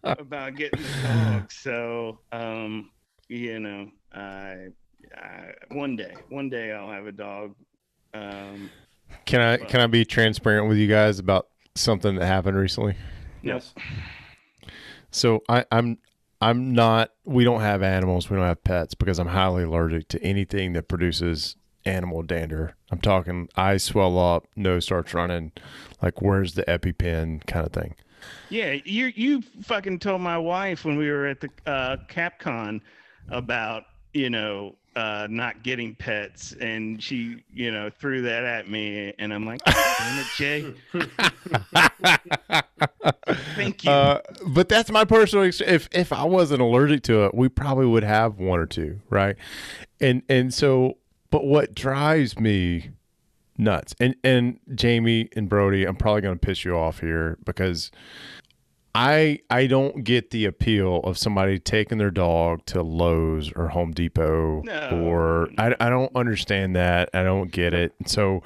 about 0.02 0.56
getting 0.56 0.82
the 0.82 1.08
dog. 1.08 1.52
So, 1.52 2.20
um, 2.32 2.90
you 3.28 3.58
know, 3.60 3.90
I, 4.12 4.68
I 5.16 5.52
one 5.70 5.96
day, 5.96 6.14
one 6.28 6.48
day 6.48 6.72
I'll 6.72 6.90
have 6.90 7.06
a 7.06 7.12
dog. 7.12 7.54
Um, 8.14 8.70
Can 9.24 9.40
I 9.40 9.56
can 9.56 9.80
I 9.80 9.86
be 9.86 10.04
transparent 10.04 10.68
with 10.68 10.78
you 10.78 10.86
guys 10.86 11.18
about 11.18 11.48
something 11.74 12.14
that 12.16 12.26
happened 12.26 12.56
recently? 12.56 12.96
Yes. 13.42 13.74
So 15.10 15.42
I, 15.48 15.64
I'm 15.72 15.98
I'm 16.40 16.72
not. 16.72 17.12
We 17.24 17.44
don't 17.44 17.60
have 17.60 17.82
animals. 17.82 18.30
We 18.30 18.36
don't 18.36 18.46
have 18.46 18.62
pets 18.64 18.94
because 18.94 19.18
I'm 19.18 19.28
highly 19.28 19.64
allergic 19.64 20.08
to 20.08 20.22
anything 20.22 20.72
that 20.74 20.88
produces 20.88 21.56
animal 21.88 22.22
dander. 22.22 22.74
I'm 22.90 23.00
talking 23.00 23.48
eyes 23.56 23.82
swell 23.82 24.18
up, 24.18 24.46
nose 24.54 24.84
starts 24.84 25.14
running, 25.14 25.52
like 26.02 26.20
where's 26.20 26.54
the 26.54 26.64
EpiPen 26.64 27.46
kind 27.46 27.66
of 27.66 27.72
thing. 27.72 27.94
Yeah, 28.50 28.76
you 28.84 29.12
you 29.14 29.42
fucking 29.62 30.00
told 30.00 30.20
my 30.20 30.38
wife 30.38 30.84
when 30.84 30.96
we 30.96 31.10
were 31.10 31.26
at 31.26 31.40
the 31.40 31.50
uh, 31.66 31.96
CapCon 32.08 32.80
about 33.30 33.84
you 34.12 34.30
know 34.30 34.74
uh, 34.96 35.28
not 35.30 35.62
getting 35.62 35.94
pets, 35.94 36.54
and 36.60 37.00
she 37.02 37.44
you 37.52 37.70
know 37.70 37.88
threw 37.90 38.22
that 38.22 38.44
at 38.44 38.68
me, 38.68 39.14
and 39.18 39.32
I'm 39.32 39.46
like, 39.46 39.60
damn 39.64 40.18
it, 40.18 40.26
Jay. 40.36 40.74
Thank 43.54 43.84
you. 43.84 43.90
Uh, 43.90 44.20
but 44.46 44.68
that's 44.68 44.90
my 44.90 45.04
personal. 45.04 45.44
Ex- 45.44 45.60
if 45.60 45.88
if 45.92 46.12
I 46.12 46.24
wasn't 46.24 46.60
allergic 46.62 47.02
to 47.04 47.26
it, 47.26 47.34
we 47.34 47.48
probably 47.48 47.86
would 47.86 48.02
have 48.02 48.38
one 48.38 48.58
or 48.58 48.66
two, 48.66 49.00
right? 49.08 49.36
And 50.00 50.22
and 50.28 50.52
so, 50.52 50.96
but 51.30 51.44
what 51.44 51.74
drives 51.74 52.38
me 52.38 52.90
nuts, 53.56 53.94
and 54.00 54.14
and 54.24 54.58
Jamie 54.74 55.28
and 55.36 55.48
Brody, 55.48 55.84
I'm 55.84 55.96
probably 55.96 56.22
going 56.22 56.38
to 56.38 56.46
piss 56.46 56.64
you 56.64 56.76
off 56.76 57.00
here 57.00 57.38
because 57.44 57.90
I 58.94 59.40
I 59.50 59.66
don't 59.66 60.02
get 60.02 60.30
the 60.30 60.44
appeal 60.46 60.96
of 61.04 61.18
somebody 61.18 61.58
taking 61.58 61.98
their 61.98 62.10
dog 62.10 62.64
to 62.66 62.82
Lowe's 62.82 63.52
or 63.54 63.68
Home 63.68 63.92
Depot 63.92 64.62
No, 64.64 65.02
or. 65.04 65.48
I 65.58 65.74
I 65.78 65.88
don't 65.90 66.14
understand 66.16 66.74
that. 66.76 67.10
I 67.14 67.22
don't 67.22 67.52
get 67.52 67.74
it. 67.74 67.92
So, 68.06 68.42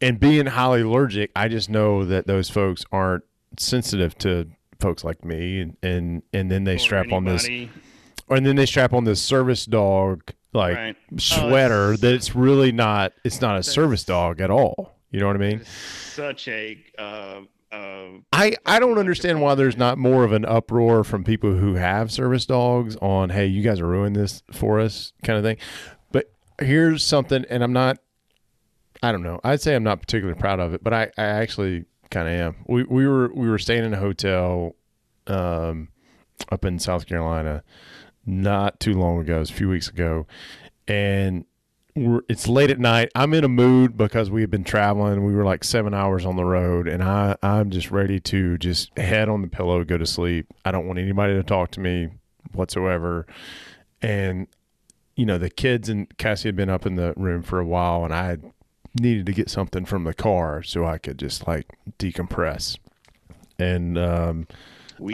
and 0.00 0.20
being 0.20 0.46
highly 0.46 0.82
allergic, 0.82 1.30
I 1.34 1.48
just 1.48 1.68
know 1.70 2.04
that 2.04 2.26
those 2.26 2.50
folks 2.50 2.84
aren't 2.92 3.24
sensitive 3.58 4.16
to 4.18 4.48
folks 4.78 5.02
like 5.02 5.24
me 5.24 5.60
and 5.60 5.76
and, 5.82 6.22
and 6.32 6.50
then 6.50 6.64
they 6.64 6.76
Or 6.76 6.78
strap 6.78 7.10
on 7.12 7.24
this 7.24 7.46
anybody. 7.46 7.70
and 8.28 8.46
then 8.46 8.54
they 8.56 8.66
strap 8.66 8.92
on 8.92 9.04
this 9.04 9.20
service 9.20 9.64
dog 9.66 10.22
like 10.52 10.76
Right. 10.76 10.96
Oh, 11.12 11.16
sweater 11.18 11.84
it's- 11.92 12.00
that 12.00 12.14
it's 12.14 12.34
really 12.34 12.72
not 12.72 13.12
it's 13.24 13.40
not 13.40 13.58
a 13.58 13.62
service 13.62 14.04
dog 14.04 14.40
at 14.40 14.50
all. 14.50 14.94
You 15.10 15.20
know 15.20 15.26
what 15.26 15.36
i 15.36 15.38
mean? 15.38 15.62
Such 15.64 16.48
a 16.48 16.78
uh, 16.98 17.40
uh, 17.72 18.06
i 18.32 18.56
i 18.66 18.78
don't 18.78 18.98
understand 18.98 19.40
why 19.42 19.54
there's 19.54 19.76
not 19.76 19.98
more 19.98 20.24
of 20.24 20.32
an 20.32 20.44
uproar 20.46 21.04
from 21.04 21.22
people 21.24 21.54
who 21.54 21.74
have 21.74 22.10
service 22.10 22.46
dogs 22.46 22.96
on 22.96 23.28
hey 23.30 23.46
you 23.46 23.62
guys 23.62 23.80
are 23.80 23.86
ruining 23.86 24.14
this 24.14 24.42
for 24.52 24.80
us 24.80 25.12
kind 25.22 25.38
of 25.38 25.44
thing. 25.44 25.56
But 26.12 26.30
here's 26.60 27.04
something 27.04 27.44
and 27.50 27.62
i'm 27.62 27.72
not 27.72 27.98
i 29.02 29.12
don't 29.12 29.22
know. 29.22 29.38
I'd 29.44 29.60
say 29.60 29.74
i'm 29.74 29.84
not 29.84 30.00
particularly 30.00 30.38
proud 30.40 30.60
of 30.60 30.72
it 30.74 30.82
but 30.82 30.92
i 30.94 31.10
i 31.18 31.24
actually 31.24 31.84
kind 32.10 32.26
of 32.28 32.34
am. 32.34 32.56
We 32.66 32.84
we 32.84 33.06
were 33.06 33.30
we 33.34 33.48
were 33.48 33.58
staying 33.58 33.84
in 33.84 33.92
a 33.94 33.98
hotel 33.98 34.74
um 35.26 35.88
up 36.50 36.64
in 36.64 36.78
south 36.78 37.06
carolina 37.06 37.62
not 38.28 38.78
too 38.78 38.92
long 38.92 39.18
ago, 39.20 39.36
it 39.36 39.40
was 39.40 39.50
a 39.50 39.54
few 39.54 39.68
weeks 39.68 39.88
ago, 39.88 40.26
and 40.86 41.44
it's 42.28 42.46
late 42.46 42.70
at 42.70 42.78
night. 42.78 43.10
I'm 43.14 43.34
in 43.34 43.42
a 43.42 43.48
mood 43.48 43.96
because 43.96 44.30
we 44.30 44.42
had 44.42 44.50
been 44.50 44.64
traveling. 44.64 45.24
We 45.24 45.34
were 45.34 45.44
like 45.44 45.64
seven 45.64 45.94
hours 45.94 46.24
on 46.24 46.36
the 46.36 46.44
road, 46.44 46.86
and 46.86 47.02
I 47.02 47.36
I'm 47.42 47.70
just 47.70 47.90
ready 47.90 48.20
to 48.20 48.58
just 48.58 48.96
head 48.98 49.28
on 49.28 49.42
the 49.42 49.48
pillow, 49.48 49.82
go 49.82 49.98
to 49.98 50.06
sleep. 50.06 50.46
I 50.64 50.70
don't 50.70 50.86
want 50.86 50.98
anybody 50.98 51.34
to 51.34 51.42
talk 51.42 51.70
to 51.72 51.80
me 51.80 52.10
whatsoever, 52.52 53.26
and 54.02 54.46
you 55.16 55.26
know 55.26 55.38
the 55.38 55.50
kids 55.50 55.88
and 55.88 56.16
Cassie 56.18 56.48
had 56.48 56.56
been 56.56 56.70
up 56.70 56.86
in 56.86 56.96
the 56.96 57.14
room 57.16 57.42
for 57.42 57.58
a 57.58 57.66
while, 57.66 58.04
and 58.04 58.14
I 58.14 58.36
needed 59.00 59.26
to 59.26 59.32
get 59.32 59.48
something 59.48 59.84
from 59.84 60.04
the 60.04 60.14
car 60.14 60.62
so 60.62 60.84
I 60.84 60.98
could 60.98 61.18
just 61.18 61.48
like 61.48 61.66
decompress, 61.98 62.78
and 63.58 63.98
um, 63.98 64.46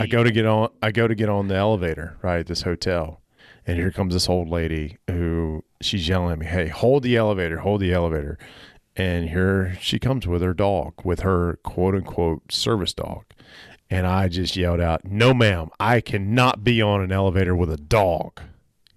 I 0.01 0.07
go 0.07 0.25
to 0.25 0.31
get 0.31 0.47
on 0.47 0.70
I 0.83 0.90
go 0.90 1.09
to 1.09 1.14
get 1.14 1.29
on 1.29 1.49
the 1.49 1.55
elevator, 1.55 2.16
right, 2.23 2.40
at 2.40 2.47
this 2.47 2.62
hotel. 2.62 3.20
And 3.66 3.79
here 3.79 3.90
comes 3.90 4.12
this 4.12 4.29
old 4.29 4.49
lady 4.49 4.99
who 5.09 5.64
she's 5.81 6.07
yelling 6.07 6.33
at 6.33 6.38
me, 6.38 6.47
Hey, 6.47 6.68
hold 6.68 7.03
the 7.03 7.16
elevator, 7.16 7.59
hold 7.59 7.81
the 7.81 7.92
elevator. 7.92 8.38
And 8.97 9.31
here 9.31 9.77
she 9.81 9.99
comes 9.99 10.27
with 10.27 10.42
her 10.42 10.55
dog, 10.55 10.94
with 11.05 11.20
her 11.20 11.59
quote 11.62 11.94
unquote 11.94 12.53
service 12.53 12.92
dog. 12.92 13.25
And 13.90 14.07
I 14.07 14.29
just 14.29 14.57
yelled 14.57 14.81
out, 14.81 15.05
No, 15.05 15.35
ma'am, 15.35 15.70
I 15.81 16.01
cannot 16.01 16.64
be 16.64 16.83
on 16.83 17.01
an 17.01 17.12
elevator 17.12 17.57
with 17.57 17.70
a 17.70 17.77
dog. 17.77 18.40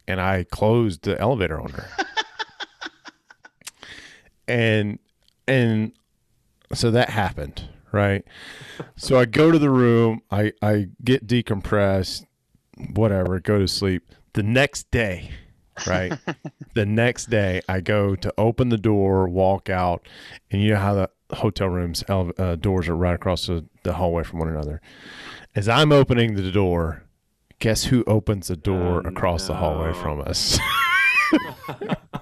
And 0.08 0.22
I 0.22 0.46
closed 0.50 1.04
the 1.04 1.20
elevator 1.20 1.60
on 1.60 1.72
her. 1.72 1.90
and 4.48 5.00
and 5.48 5.94
so 6.74 6.92
that 6.92 7.10
happened, 7.10 7.68
right? 7.92 8.24
so 8.96 9.20
I 9.20 9.26
go 9.26 9.52
to 9.52 9.60
the 9.60 9.70
room, 9.70 10.22
I, 10.32 10.54
I 10.62 10.88
get 11.04 11.28
decompressed, 11.28 12.26
whatever, 12.94 13.40
go 13.40 13.60
to 13.60 13.68
sleep. 13.68 14.12
The 14.34 14.44
next 14.44 14.92
day, 14.92 15.32
right? 15.88 16.14
the 16.76 16.86
next 16.86 17.30
day, 17.30 17.62
I 17.68 17.82
go 17.82 18.16
to 18.16 18.34
open 18.38 18.70
the 18.70 18.78
door, 18.78 19.28
walk 19.28 19.70
out, 19.70 20.08
and 20.52 20.62
you 20.62 20.72
know 20.72 20.80
how 20.80 20.94
the 20.94 21.10
hotel 21.36 21.68
rooms 21.68 22.04
uh, 22.08 22.56
doors 22.56 22.88
are 22.88 22.96
right 22.96 23.16
across 23.16 23.48
the, 23.48 23.66
the 23.84 23.94
hallway 23.94 24.24
from 24.24 24.40
one 24.40 24.50
another. 24.50 24.82
As 25.56 25.68
I'm 25.68 25.92
opening 25.92 26.36
the 26.36 26.52
door, 26.52 27.04
guess 27.60 27.86
who 27.86 28.04
opens 28.06 28.48
the 28.48 28.56
door 28.56 29.02
Oh, 29.04 29.10
across 29.10 29.48
the 29.48 29.56
hallway 29.56 29.94
from 29.94 30.22
us? 30.22 30.60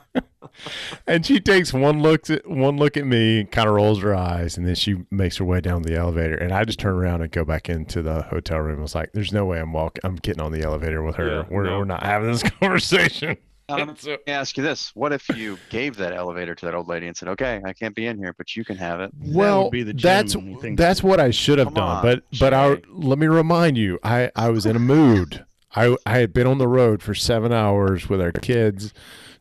and 1.07 1.25
she 1.25 1.39
takes 1.39 1.73
one 1.73 2.01
look 2.01 2.29
at 2.29 2.47
one 2.49 2.77
look 2.77 2.97
at 2.97 3.05
me, 3.05 3.45
kind 3.45 3.67
of 3.67 3.75
rolls 3.75 4.01
her 4.01 4.15
eyes, 4.15 4.57
and 4.57 4.67
then 4.67 4.75
she 4.75 4.97
makes 5.11 5.37
her 5.37 5.45
way 5.45 5.61
down 5.61 5.81
the 5.83 5.95
elevator. 5.95 6.35
And 6.35 6.51
I 6.51 6.63
just 6.65 6.79
turn 6.79 6.93
around 6.95 7.21
and 7.21 7.31
go 7.31 7.45
back 7.45 7.69
into 7.69 8.01
the 8.01 8.23
hotel 8.23 8.59
room. 8.59 8.79
I 8.79 8.81
was 8.81 8.95
like, 8.95 9.11
"There's 9.13 9.31
no 9.33 9.45
way 9.45 9.59
I'm 9.59 9.73
walking. 9.73 10.01
I'm 10.03 10.15
getting 10.15 10.41
on 10.41 10.51
the 10.51 10.63
elevator 10.63 11.01
with 11.03 11.15
her. 11.15 11.27
Yeah, 11.27 11.43
we're 11.49 11.63
no. 11.65 11.79
we're 11.79 11.85
not 11.85 12.03
having 12.03 12.31
this 12.31 12.43
conversation." 12.59 13.37
Um, 13.67 13.89
And 13.89 13.97
so- 13.99 14.11
Let 14.11 14.27
me 14.27 14.33
ask 14.33 14.57
you 14.57 14.63
this: 14.63 14.91
What 14.95 15.11
if 15.13 15.27
you 15.29 15.57
gave 15.69 15.95
that 15.97 16.13
elevator 16.13 16.53
to 16.55 16.65
that 16.65 16.75
old 16.75 16.87
lady 16.87 17.07
and 17.07 17.17
said, 17.17 17.29
"Okay, 17.29 17.61
I 17.65 17.73
can't 17.73 17.95
be 17.95 18.05
in 18.07 18.17
here, 18.17 18.33
but 18.37 18.55
you 18.55 18.63
can 18.63 18.77
have 18.77 18.99
it"? 18.99 19.11
well, 19.19 19.69
be 19.69 19.83
the 19.83 19.93
that's 19.93 20.33
gentleman, 20.33 20.75
that's 20.75 21.01
what 21.01 21.19
I 21.19 21.31
should 21.31 21.57
have 21.59 21.67
Come 21.67 21.73
done. 21.75 21.97
on, 21.97 22.01
but 22.03 22.23
but 22.39 22.53
I 22.53 22.77
let 22.89 23.17
me 23.17 23.27
remind 23.27 23.77
you, 23.77 23.99
I 24.03 24.29
I 24.35 24.49
was 24.49 24.65
in 24.65 24.75
a 24.75 24.79
mood. 24.79 25.45
I 25.75 25.97
I 26.05 26.19
had 26.19 26.31
been 26.31 26.47
on 26.47 26.57
the 26.57 26.67
road 26.67 27.01
for 27.01 27.13
seven 27.15 27.51
hours 27.51 28.07
with 28.07 28.21
our 28.21 28.31
kids, 28.31 28.93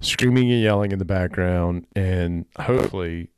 screaming 0.05 0.51
and 0.53 0.63
yelling 0.63 0.93
in 0.93 0.99
the 0.99 1.05
background, 1.05 1.87
and 1.97 2.47
hopefully, 2.59 3.31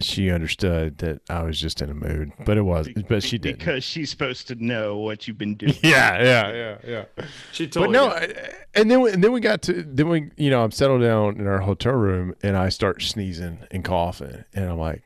she 0.00 0.30
understood 0.30 0.98
that 0.98 1.20
I 1.28 1.42
was 1.42 1.60
just 1.60 1.82
in 1.82 1.90
a 1.90 1.94
mood. 1.94 2.32
But 2.46 2.56
it 2.56 2.62
was, 2.62 2.88
Be- 2.88 3.02
but 3.02 3.22
she 3.22 3.36
be- 3.36 3.50
did. 3.50 3.58
because 3.58 3.84
she's 3.84 4.08
supposed 4.10 4.48
to 4.48 4.54
know 4.54 4.96
what 4.98 5.28
you've 5.28 5.36
been 5.38 5.54
doing. 5.56 5.74
Yeah, 5.82 6.22
yeah, 6.22 6.52
yeah, 6.52 7.04
yeah. 7.18 7.24
She 7.52 7.66
told 7.66 7.86
But 7.86 7.92
no, 7.92 8.04
you. 8.06 8.10
I- 8.12 8.52
and 8.74 8.90
then 8.90 9.00
we, 9.02 9.12
and 9.12 9.22
then 9.22 9.32
we 9.32 9.40
got 9.40 9.62
to 9.62 9.82
then 9.82 10.08
we 10.08 10.30
you 10.36 10.48
know 10.50 10.62
I'm 10.64 10.70
settled 10.70 11.02
down 11.02 11.38
in 11.38 11.46
our 11.46 11.58
hotel 11.60 11.92
room 11.94 12.34
and 12.42 12.56
I 12.56 12.68
start 12.70 13.02
sneezing 13.02 13.58
and 13.70 13.84
coughing 13.84 14.44
and 14.54 14.70
I'm 14.70 14.78
like, 14.78 15.02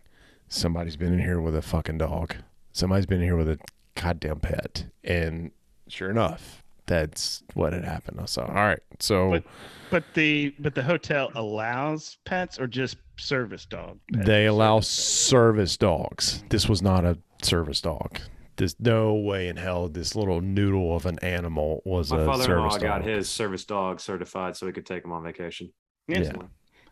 somebody's 0.48 0.96
been 0.96 1.12
in 1.12 1.18
here 1.20 1.40
with 1.40 1.56
a 1.56 1.62
fucking 1.62 1.98
dog. 1.98 2.34
Somebody's 2.72 3.06
been 3.06 3.18
in 3.20 3.24
here 3.24 3.36
with 3.36 3.48
a 3.48 3.58
goddamn 3.94 4.40
pet 4.40 4.86
and 5.02 5.50
sure 5.88 6.10
enough, 6.10 6.62
that's 6.86 7.42
what 7.54 7.72
had 7.72 7.84
happened. 7.84 8.18
I 8.20 8.26
saw. 8.26 8.46
All 8.46 8.54
right, 8.54 8.80
so 9.00 9.30
But- 9.30 9.44
But 9.90 10.04
the 10.14 10.54
but 10.58 10.74
the 10.74 10.82
hotel 10.82 11.30
allows 11.34 12.18
pets 12.24 12.58
or 12.58 12.66
just 12.66 12.96
service 13.16 13.64
dog. 13.64 13.98
pets 14.12 14.26
they 14.26 14.46
allow 14.46 14.80
service 14.80 14.88
service 14.88 15.76
dogs. 15.76 16.44
This 16.50 16.68
was 16.68 16.82
not 16.82 17.04
a 17.04 17.16
service 17.42 17.80
dog. 17.80 18.18
There's 18.56 18.78
no 18.80 19.14
way 19.14 19.48
in 19.48 19.56
hell 19.56 19.88
this 19.88 20.14
little 20.16 20.40
noodle 20.40 20.94
of 20.96 21.06
an 21.06 21.18
animal 21.20 21.82
was 21.84 22.10
My 22.12 22.22
a 22.22 22.26
father-in-law 22.26 22.68
service 22.70 22.82
got 22.82 23.04
his 23.04 23.28
service 23.28 23.64
dog 23.64 24.00
certified 24.00 24.56
so 24.56 24.66
he 24.66 24.72
could 24.72 24.86
take 24.86 25.04
him 25.04 25.12
on 25.12 25.22
vacation. 25.22 25.72
dog? 26.08 26.22
Yeah. 26.24 26.32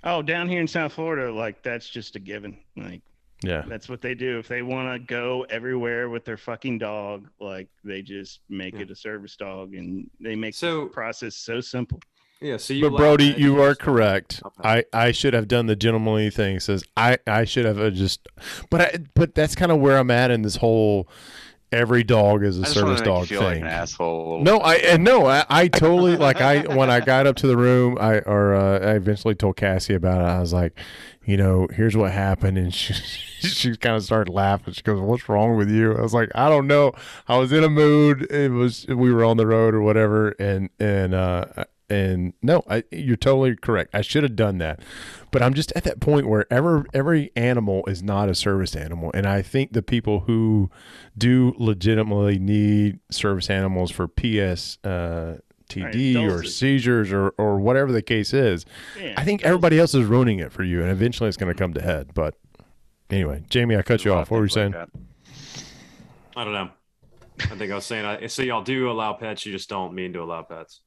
Oh, 0.05 0.23
down 0.23 0.49
here 0.49 0.61
in 0.61 0.67
South 0.69 0.93
Florida, 0.95 1.33
like 1.33 1.63
that's 1.63 1.89
just 1.89 2.17
a 2.17 2.21
given. 2.21 2.59
Like 2.77 3.03
Yeah, 3.43 3.63
that's 3.67 3.89
what 3.89 4.01
they 4.01 4.15
do. 4.15 4.39
If 4.39 4.49
they 4.49 4.63
want 4.63 4.93
to 4.93 4.99
go 5.05 5.45
everywhere 5.51 6.09
with 6.09 6.25
their 6.25 6.37
fucking 6.37 6.79
dog, 6.79 7.29
like 7.41 7.69
they 7.85 8.03
just 8.03 8.41
make 8.49 8.75
Yeah. 8.75 8.83
it 8.83 8.91
a 8.91 8.95
service 8.97 9.37
dog, 9.37 9.75
and 9.75 10.09
they 10.21 10.37
make 10.37 10.55
So- 10.55 10.85
the 10.85 10.91
process 10.91 11.35
so 11.37 11.61
simple. 11.61 12.01
Yeah, 12.41 12.57
so 12.57 12.75
you 12.75 12.91
but 12.91 12.97
Brody, 12.97 13.35
you 13.39 13.63
are 13.63 13.77
correct. 13.77 14.43
Okay. 14.45 14.85
I 14.93 15.07
I 15.07 15.13
should 15.13 15.33
have 15.33 15.47
done 15.47 15.67
the 15.67 15.77
gentlemanly 15.77 16.29
thing. 16.31 16.59
Says 16.59 16.83
I 16.97 17.19
I 17.27 17.45
should 17.45 17.65
have 17.65 17.79
uh, 17.79 17.91
just, 17.91 18.27
but 18.69 18.81
I 18.81 18.99
but 19.15 19.37
that's 19.37 19.55
kind 19.55 19.71
of 19.71 19.79
where 19.79 19.97
I'm 19.97 20.11
at 20.11 20.33
in 20.33 20.43
this 20.43 20.57
whole 20.57 21.09
every 21.73 22.05
dog 22.05 22.45
is 22.45 22.59
a 22.59 22.63
I 22.63 22.65
just 22.65 22.77
want 22.77 22.99
service 22.99 23.01
dog 23.01 23.31
like 23.31 23.55
thing. 23.55 23.63
an 23.63 23.69
asshole. 23.69 24.43
No, 24.43 24.59
I 24.59 24.75
and 24.77 25.03
no, 25.03 25.27
I, 25.27 25.45
I 25.49 25.69
totally 25.69 26.17
like 26.17 26.41
I 26.41 26.61
when 26.77 26.91
I 26.91 27.01
got 27.01 27.27
up 27.27 27.37
to 27.37 27.47
the 27.47 27.57
room, 27.57 27.97
I 28.01 28.19
or 28.21 28.55
uh, 28.55 28.79
I 28.79 28.93
eventually 28.93 29.35
told 29.35 29.57
Cassie 29.57 29.95
about 29.95 30.21
it. 30.21 30.25
I 30.25 30.39
was 30.41 30.53
like, 30.53 30.79
you 31.25 31.37
know, 31.37 31.69
here's 31.73 31.97
what 31.97 32.13
happened, 32.13 32.59
and 32.59 32.73
she 32.75 32.95
she 33.49 33.77
kind 33.77 33.97
of 33.97 34.03
started 34.05 34.31
laughing. 34.31 34.75
She 34.75 34.83
goes, 34.83 35.01
"What's 35.01 35.29
wrong 35.29 35.57
with 35.57 35.71
you?" 35.71 35.97
I 35.97 36.01
was 36.03 36.15
like, 36.15 36.31
"I 36.35 36.49
don't 36.49 36.67
know. 36.67 36.93
I 37.29 37.39
was 37.39 37.53
in 37.53 37.65
a 37.65 37.71
mood. 37.71 38.31
It 38.31 38.51
was 38.51 38.87
we 38.87 39.13
were 39.13 39.25
on 39.25 39.37
the 39.37 39.47
road 39.47 39.75
or 39.75 39.83
whatever, 39.83 40.31
and 40.39 40.71
and 40.79 41.15
uh 41.15 41.47
and 41.93 42.33
no, 42.43 42.65
I, 42.69 42.85
you're 42.91 43.17
totally 43.17 43.55
correct. 43.55 43.95
I 43.95 44.01
should 44.01 44.23
have 44.23 44.35
done 44.35 44.59
that, 44.59 44.81
but 45.31 45.43
I'm 45.43 45.53
just 45.53 45.73
at 45.77 45.85
that 45.85 46.01
point 46.01 46.27
where 46.27 46.51
every 46.51 46.85
every 46.95 47.31
animal 47.37 47.85
is 47.87 48.03
not 48.03 48.29
a 48.29 48.35
service 48.35 48.75
animal, 48.75 49.11
and 49.15 49.27
I 49.27 49.43
think 49.43 49.73
the 49.73 49.83
people 49.83 50.21
who 50.21 50.71
do 51.17 51.55
legitimately 51.59 52.39
need 52.39 53.01
service 53.11 53.51
animals 53.51 53.91
for 53.91 54.09
PS 54.09 54.79
uh, 54.85 55.39
TD 55.69 56.31
or 56.31 56.43
seizures 56.45 57.13
or 57.13 57.35
or 57.39 57.59
whatever 57.59 57.93
the 57.93 58.03
case 58.03 58.33
is. 58.33 58.65
Yeah, 58.99 59.15
I 59.17 59.25
think 59.25 59.45
everybody 59.45 59.79
else 59.79 59.95
is 59.95 60.07
ruining 60.07 60.39
it 60.39 60.51
for 60.51 60.65
you, 60.65 60.81
and 60.81 60.91
eventually 60.91 61.29
it's 61.29 61.37
going 61.37 61.53
to 61.53 61.59
come 61.59 61.75
to 61.75 61.83
head. 61.83 62.15
But 62.15 62.35
anyway, 63.11 63.45
Jamie, 63.51 63.77
I 63.77 63.83
cut 63.83 64.05
you 64.05 64.15
off. 64.15 64.31
What 64.31 64.39
were 64.39 64.45
you 64.45 64.51
saying? 64.51 64.73
like. 64.73 64.89
I 66.35 66.45
don't 66.45 66.55
know. 66.55 66.71
I 67.41 67.57
think 67.57 67.71
I 67.71 67.75
was 67.75 67.85
saying. 67.85 68.07
I, 68.07 68.27
so 68.29 68.43
y'all 68.43 68.63
do 68.63 68.91
allow 68.91 69.13
pets. 69.13 69.45
You 69.45 69.53
just 69.53 69.69
don't 69.69 69.95
mean 69.95 70.15
to 70.15 70.23
allow 70.23 70.43
pets. 70.43 70.81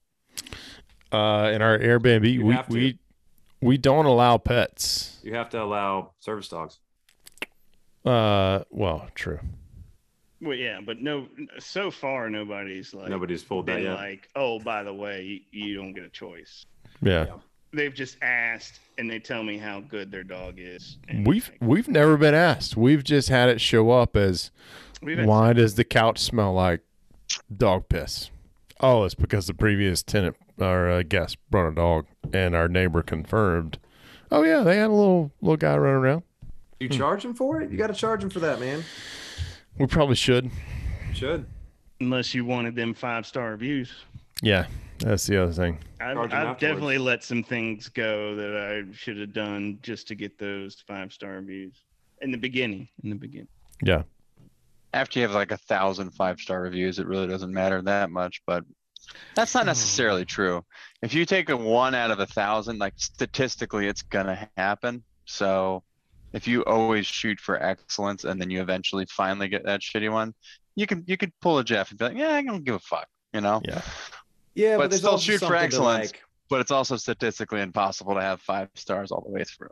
Uh, 1.12 1.52
in 1.54 1.62
our 1.62 1.78
Airbnb, 1.78 2.32
You 2.32 2.46
we 2.46 2.58
we 2.70 3.00
we 3.62 3.78
don't 3.78 4.06
allow 4.06 4.38
pets. 4.38 5.20
You 5.24 5.34
have 5.36 5.50
to 5.52 5.62
allow 5.62 6.12
service 6.20 6.50
dogs. 6.50 6.80
Uh, 8.06 8.63
well, 8.70 9.08
true. 9.15 9.39
Well, 10.41 10.56
yeah, 10.56 10.80
but 10.86 11.02
no. 11.02 11.28
So 11.60 11.89
far, 11.89 12.30
nobody's 12.30 12.94
like 12.94 13.10
Nobody's 13.10 13.44
pulled 13.44 13.65
that 13.68 13.82
yet. 13.82 13.96
like, 13.96 14.30
oh, 14.36 14.60
by 14.60 14.84
the 14.84 14.94
way, 14.94 15.24
you, 15.52 15.68
you 15.68 15.76
don't 15.76 15.94
get 15.94 16.04
a 16.04 16.10
choice. 16.10 16.65
Yeah. 17.02 17.28
They've 17.74 17.94
just 17.94 18.18
asked, 18.22 18.80
and 18.98 19.10
they 19.10 19.20
tell 19.20 19.44
me 19.44 19.58
how 19.58 19.82
good 19.82 20.12
their 20.12 20.24
dog 20.24 20.56
is. 20.58 20.98
We've 21.26 21.50
like, 21.50 21.58
we've 21.62 21.88
never 21.88 22.15
been 22.15 22.36
asked. 22.36 22.78
We've 22.78 23.04
just 23.04 23.30
had 23.30 23.50
it 23.50 23.60
show 23.60 23.91
up 23.91 24.15
as 24.15 24.52
why 25.02 25.54
does 25.54 25.76
the 25.76 25.84
couch 25.84 26.20
smell 26.20 26.54
like 26.54 26.82
dog 27.56 27.89
piss? 27.89 28.30
Oh, 28.80 29.04
it's 29.04 29.15
because 29.15 29.48
the 29.48 29.54
previous 29.54 30.04
tenant 30.04 30.38
or 30.60 30.89
uh, 30.89 31.04
guest 31.04 31.38
brought 31.50 31.70
a 31.72 31.76
dog, 31.76 32.06
and 32.34 32.56
our 32.56 32.68
neighbor 32.68 33.02
confirmed. 33.02 33.78
Oh 34.32 34.44
yeah, 34.44 34.62
they 34.63 34.78
had 34.78 34.88
a 34.89 34.94
little 34.94 35.32
little 35.41 35.58
guy 35.58 35.76
running 35.78 35.96
around. 35.98 36.24
You 36.80 36.89
charge 36.89 37.24
him 37.24 37.34
for 37.34 37.62
it? 37.62 37.72
You 37.72 37.78
got 37.78 37.88
to 37.88 37.94
charge 37.94 38.24
him 38.24 38.30
for 38.30 38.39
that, 38.39 38.60
man. 38.60 38.84
We 39.78 39.88
probably 39.88 40.15
should. 40.15 40.50
Should. 41.13 41.46
unless 42.02 42.34
you 42.34 42.44
wanted 42.44 42.76
them 42.76 42.94
five 42.94 43.26
star 43.26 43.52
reviews. 43.52 43.94
Yeah, 44.41 44.65
that's 45.00 45.26
the 45.28 45.41
other 45.41 45.54
thing. 45.54 45.80
I've, 46.02 46.18
I've 46.18 46.60
definitely 46.60 46.98
let 46.98 47.24
some 47.24 47.41
things 47.44 47.88
go 47.88 48.36
that 48.36 48.56
I 48.58 48.94
should 48.94 49.18
have 49.20 49.32
done 49.32 49.80
just 49.82 50.08
to 50.10 50.15
get 50.15 50.38
those 50.38 50.84
five 50.86 51.13
star 51.13 51.32
reviews 51.34 51.84
in 52.22 52.32
the 52.32 52.38
beginning. 52.38 52.89
In 53.04 53.10
the 53.12 53.15
beginning, 53.15 53.48
Yeah, 53.82 54.04
After 54.94 55.20
you 55.20 55.26
have 55.26 55.34
like 55.34 55.52
a 55.52 55.58
thousand 55.58 56.12
five 56.12 56.39
star 56.39 56.62
reviews, 56.62 57.00
it 57.00 57.08
really 57.08 57.28
doesn't 57.28 57.54
matter 57.54 57.82
that 57.84 58.10
much, 58.10 58.41
but 58.46 58.65
that's 59.36 59.54
not 59.54 59.65
necessarily 59.65 60.26
true. 60.26 60.63
If 61.02 61.13
you 61.13 61.26
take 61.26 61.50
a 61.50 61.58
one 61.58 61.94
out 61.96 62.12
of 62.12 62.20
a 62.20 62.26
thousand, 62.26 62.80
like 62.80 62.94
statistically, 62.98 63.88
it's 63.88 64.02
gonna 64.02 64.50
happen. 64.58 65.04
So 65.26 65.84
if 66.34 66.48
you 66.48 66.63
always 66.65 67.06
shoot 67.06 67.39
for 67.39 67.62
excellence 67.62 68.24
and 68.26 68.39
then 68.41 68.50
you 68.50 68.62
eventually 68.62 69.06
finally 69.10 69.48
get 69.48 69.65
that 69.65 69.82
shitty 69.82 70.12
one, 70.12 70.34
you 70.76 70.86
can 70.88 71.04
you 71.08 71.18
could 71.18 71.32
pull 71.41 71.58
a 71.60 71.63
Jeff 71.63 71.89
and 71.91 72.00
be 72.00 72.06
like, 72.06 72.18
yeah, 72.18 72.32
I 72.32 72.41
don't 72.41 72.63
give 72.63 72.76
a 72.76 72.80
fuck, 72.80 73.08
you 73.34 73.41
know. 73.41 73.62
yeah. 73.65 73.82
Yeah, 74.54 74.78
But 74.78 74.89
there's 74.89 75.02
still 75.02 75.18
shoot 75.18 75.39
for 75.39 75.56
excellence. 75.56 76.12
like- 76.13 76.22
But 76.50 76.62
it's 76.62 76.72
also 76.72 76.96
statistically 76.96 77.60
impossible 77.62 78.13
to 78.15 78.22
have 78.22 78.39
five 78.41 78.70
stars 78.76 79.12
all 79.12 79.22
the 79.22 79.32
way 79.32 79.44
through. 79.44 79.70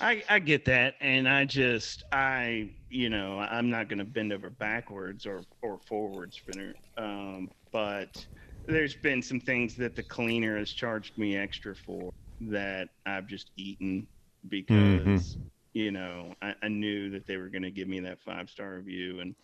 I, 0.00 0.22
I 0.28 0.40
get 0.40 0.64
that, 0.66 0.94
and 1.00 1.26
I 1.28 1.44
just 1.46 2.02
I 2.12 2.70
you 2.90 3.08
know 3.08 3.38
I'm 3.38 3.70
not 3.70 3.88
going 3.88 3.98
to 3.98 4.04
bend 4.04 4.32
over 4.32 4.50
backwards 4.50 5.24
or 5.26 5.42
or 5.62 5.78
forwards 5.88 6.36
spinner, 6.36 6.74
um, 6.98 7.50
but 7.72 8.26
there's 8.66 8.94
been 8.94 9.22
some 9.22 9.40
things 9.40 9.74
that 9.76 9.94
the 9.96 10.02
cleaner 10.02 10.58
has 10.58 10.70
charged 10.70 11.16
me 11.18 11.36
extra 11.36 11.74
for 11.74 12.10
that 12.40 12.88
I've 13.06 13.26
just 13.26 13.50
eaten 13.56 14.06
because 14.48 15.36
you 15.72 15.90
know 15.90 16.34
I, 16.42 16.54
I 16.62 16.68
knew 16.68 17.10
that 17.10 17.26
they 17.26 17.36
were 17.36 17.48
going 17.48 17.62
to 17.62 17.70
give 17.70 17.88
me 17.88 18.00
that 18.00 18.20
five 18.20 18.48
star 18.50 18.74
review 18.74 19.20
and 19.20 19.34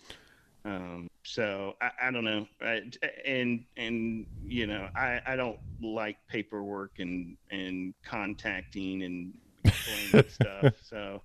um 0.64 1.08
so 1.24 1.74
I, 1.80 1.90
I 2.08 2.10
don't 2.10 2.24
know 2.24 2.46
I, 2.60 2.82
and 3.26 3.64
and 3.76 4.26
you 4.44 4.66
know 4.66 4.88
I 4.94 5.20
I 5.26 5.36
don't 5.36 5.58
like 5.82 6.16
paperwork 6.28 6.92
and 6.98 7.36
and 7.50 7.94
contacting 8.04 9.02
and 9.02 10.24
stuff 10.30 10.74
so 10.82 11.22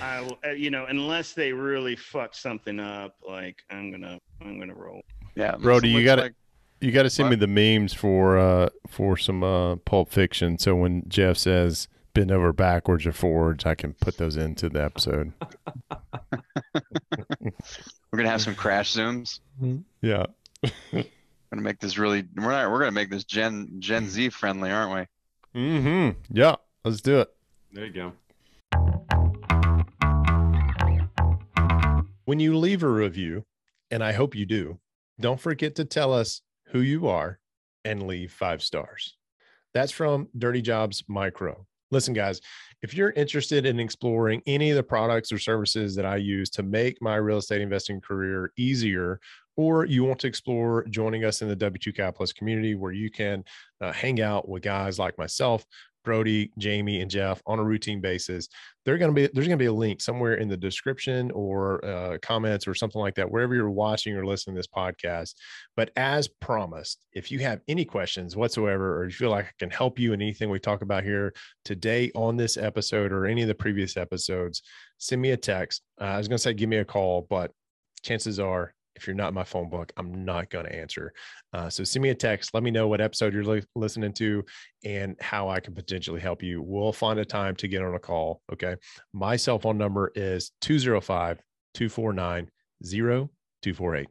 I 0.00 0.20
will- 0.22 0.38
uh, 0.46 0.50
you 0.50 0.70
know 0.70 0.86
unless 0.86 1.32
they 1.32 1.52
really 1.52 1.96
fuck 1.96 2.34
something 2.34 2.78
up 2.80 3.16
like 3.26 3.56
I'm 3.70 3.90
gonna 3.90 4.18
I'm 4.40 4.58
gonna 4.58 4.74
roll 4.74 5.00
Yeah. 5.34 5.56
Brody, 5.56 5.92
so 5.92 5.98
you 5.98 6.04
gotta- 6.04 6.22
like- 6.22 6.34
You 6.82 6.90
got 6.90 7.04
to 7.04 7.10
send 7.10 7.30
me 7.30 7.36
the 7.36 7.46
memes 7.46 7.94
for 7.94 8.36
uh 8.36 8.68
for 8.88 9.16
some 9.16 9.44
uh 9.44 9.76
Pulp 9.76 10.10
Fiction. 10.10 10.58
So 10.58 10.74
when 10.74 11.04
Jeff 11.08 11.36
says 11.36 11.86
bend 12.12 12.32
over 12.32 12.52
backwards 12.52 13.06
or 13.06 13.12
forwards, 13.12 13.64
I 13.64 13.76
can 13.76 13.92
put 13.94 14.16
those 14.16 14.36
into 14.36 14.68
the 14.68 14.82
episode. 14.82 15.32
we're 17.40 18.16
gonna 18.16 18.28
have 18.28 18.42
some 18.42 18.56
crash 18.56 18.94
zooms. 18.94 19.38
Yeah. 20.00 20.26
We're 20.92 21.04
gonna 21.52 21.62
make 21.62 21.78
this 21.78 21.98
really. 21.98 22.24
We're 22.34 22.50
not. 22.50 22.70
We're 22.70 22.80
gonna 22.80 22.90
make 22.90 23.10
this 23.10 23.24
Gen 23.24 23.76
Gen 23.78 24.08
Z 24.08 24.30
friendly, 24.30 24.72
aren't 24.72 25.08
we? 25.54 25.60
Mm-hmm. 25.60 26.36
Yeah. 26.36 26.56
Let's 26.84 27.00
do 27.00 27.20
it. 27.20 27.32
There 27.72 27.86
you 27.86 27.92
go. 27.92 28.12
When 32.24 32.40
you 32.40 32.56
leave 32.56 32.82
a 32.82 32.88
review, 32.88 33.44
and 33.88 34.02
I 34.02 34.12
hope 34.12 34.34
you 34.34 34.46
do, 34.46 34.80
don't 35.20 35.40
forget 35.40 35.76
to 35.76 35.84
tell 35.84 36.12
us 36.12 36.42
who 36.72 36.80
you 36.80 37.06
are 37.06 37.38
and 37.84 38.06
leave 38.06 38.32
five 38.32 38.62
stars. 38.62 39.16
That's 39.74 39.92
from 39.92 40.28
Dirty 40.36 40.62
Jobs 40.62 41.04
Mike 41.06 41.40
Rowe. 41.40 41.66
Listen, 41.90 42.14
guys, 42.14 42.40
if 42.82 42.94
you're 42.94 43.10
interested 43.10 43.66
in 43.66 43.78
exploring 43.78 44.42
any 44.46 44.70
of 44.70 44.76
the 44.76 44.82
products 44.82 45.30
or 45.30 45.38
services 45.38 45.94
that 45.94 46.06
I 46.06 46.16
use 46.16 46.48
to 46.50 46.62
make 46.62 47.02
my 47.02 47.16
real 47.16 47.36
estate 47.36 47.60
investing 47.60 48.00
career 48.00 48.52
easier, 48.56 49.20
or 49.56 49.84
you 49.84 50.02
want 50.04 50.18
to 50.20 50.26
explore 50.26 50.84
joining 50.88 51.24
us 51.24 51.42
in 51.42 51.48
the 51.48 51.56
W2 51.56 51.94
Capitalist 51.94 52.34
community 52.34 52.74
where 52.74 52.92
you 52.92 53.10
can 53.10 53.44
uh, 53.82 53.92
hang 53.92 54.22
out 54.22 54.48
with 54.48 54.62
guys 54.62 54.98
like 54.98 55.18
myself, 55.18 55.66
Brody, 56.04 56.50
Jamie, 56.58 57.00
and 57.00 57.10
Jeff 57.10 57.42
on 57.46 57.58
a 57.58 57.64
routine 57.64 58.00
basis, 58.00 58.48
they're 58.84 58.98
going 58.98 59.14
to 59.14 59.14
be 59.14 59.30
there's 59.32 59.46
going 59.46 59.58
to 59.58 59.62
be 59.62 59.66
a 59.66 59.72
link 59.72 60.00
somewhere 60.00 60.34
in 60.34 60.48
the 60.48 60.56
description 60.56 61.30
or 61.32 61.84
uh, 61.84 62.18
comments 62.22 62.66
or 62.66 62.74
something 62.74 63.00
like 63.00 63.14
that 63.14 63.30
wherever 63.30 63.54
you're 63.54 63.70
watching 63.70 64.16
or 64.16 64.26
listening 64.26 64.56
to 64.56 64.58
this 64.58 64.66
podcast. 64.66 65.34
But 65.76 65.90
as 65.96 66.28
promised, 66.28 67.04
if 67.12 67.30
you 67.30 67.38
have 67.40 67.60
any 67.68 67.84
questions 67.84 68.36
whatsoever, 68.36 68.98
or 68.98 69.04
you 69.04 69.12
feel 69.12 69.30
like 69.30 69.46
I 69.46 69.52
can 69.58 69.70
help 69.70 69.98
you 69.98 70.12
in 70.12 70.22
anything 70.22 70.50
we 70.50 70.58
talk 70.58 70.82
about 70.82 71.04
here 71.04 71.32
today 71.64 72.10
on 72.14 72.36
this 72.36 72.56
episode 72.56 73.12
or 73.12 73.26
any 73.26 73.42
of 73.42 73.48
the 73.48 73.54
previous 73.54 73.96
episodes, 73.96 74.62
send 74.98 75.22
me 75.22 75.30
a 75.30 75.36
text. 75.36 75.82
Uh, 76.00 76.04
I 76.04 76.18
was 76.18 76.28
going 76.28 76.38
to 76.38 76.42
say 76.42 76.54
give 76.54 76.68
me 76.68 76.78
a 76.78 76.84
call, 76.84 77.26
but 77.28 77.52
chances 78.02 78.40
are 78.40 78.74
if 78.96 79.06
you're 79.06 79.16
not 79.16 79.28
in 79.28 79.34
my 79.34 79.44
phone 79.44 79.68
book, 79.68 79.92
I'm 79.96 80.24
not 80.24 80.50
going 80.50 80.66
to 80.66 80.74
answer. 80.74 81.12
Uh, 81.52 81.68
so 81.70 81.84
send 81.84 82.02
me 82.02 82.10
a 82.10 82.14
text. 82.14 82.54
Let 82.54 82.62
me 82.62 82.70
know 82.70 82.88
what 82.88 83.00
episode 83.00 83.34
you're 83.34 83.44
li- 83.44 83.64
listening 83.74 84.12
to 84.14 84.44
and 84.84 85.16
how 85.20 85.48
I 85.48 85.60
can 85.60 85.74
potentially 85.74 86.20
help 86.20 86.42
you. 86.42 86.62
We'll 86.62 86.92
find 86.92 87.18
a 87.18 87.24
time 87.24 87.56
to 87.56 87.68
get 87.68 87.82
on 87.82 87.94
a 87.94 87.98
call. 87.98 88.42
Okay. 88.52 88.76
My 89.12 89.36
cell 89.36 89.58
phone 89.58 89.78
number 89.78 90.12
is 90.14 90.52
205 90.60 91.38
249 91.74 92.50
0248. 92.84 94.08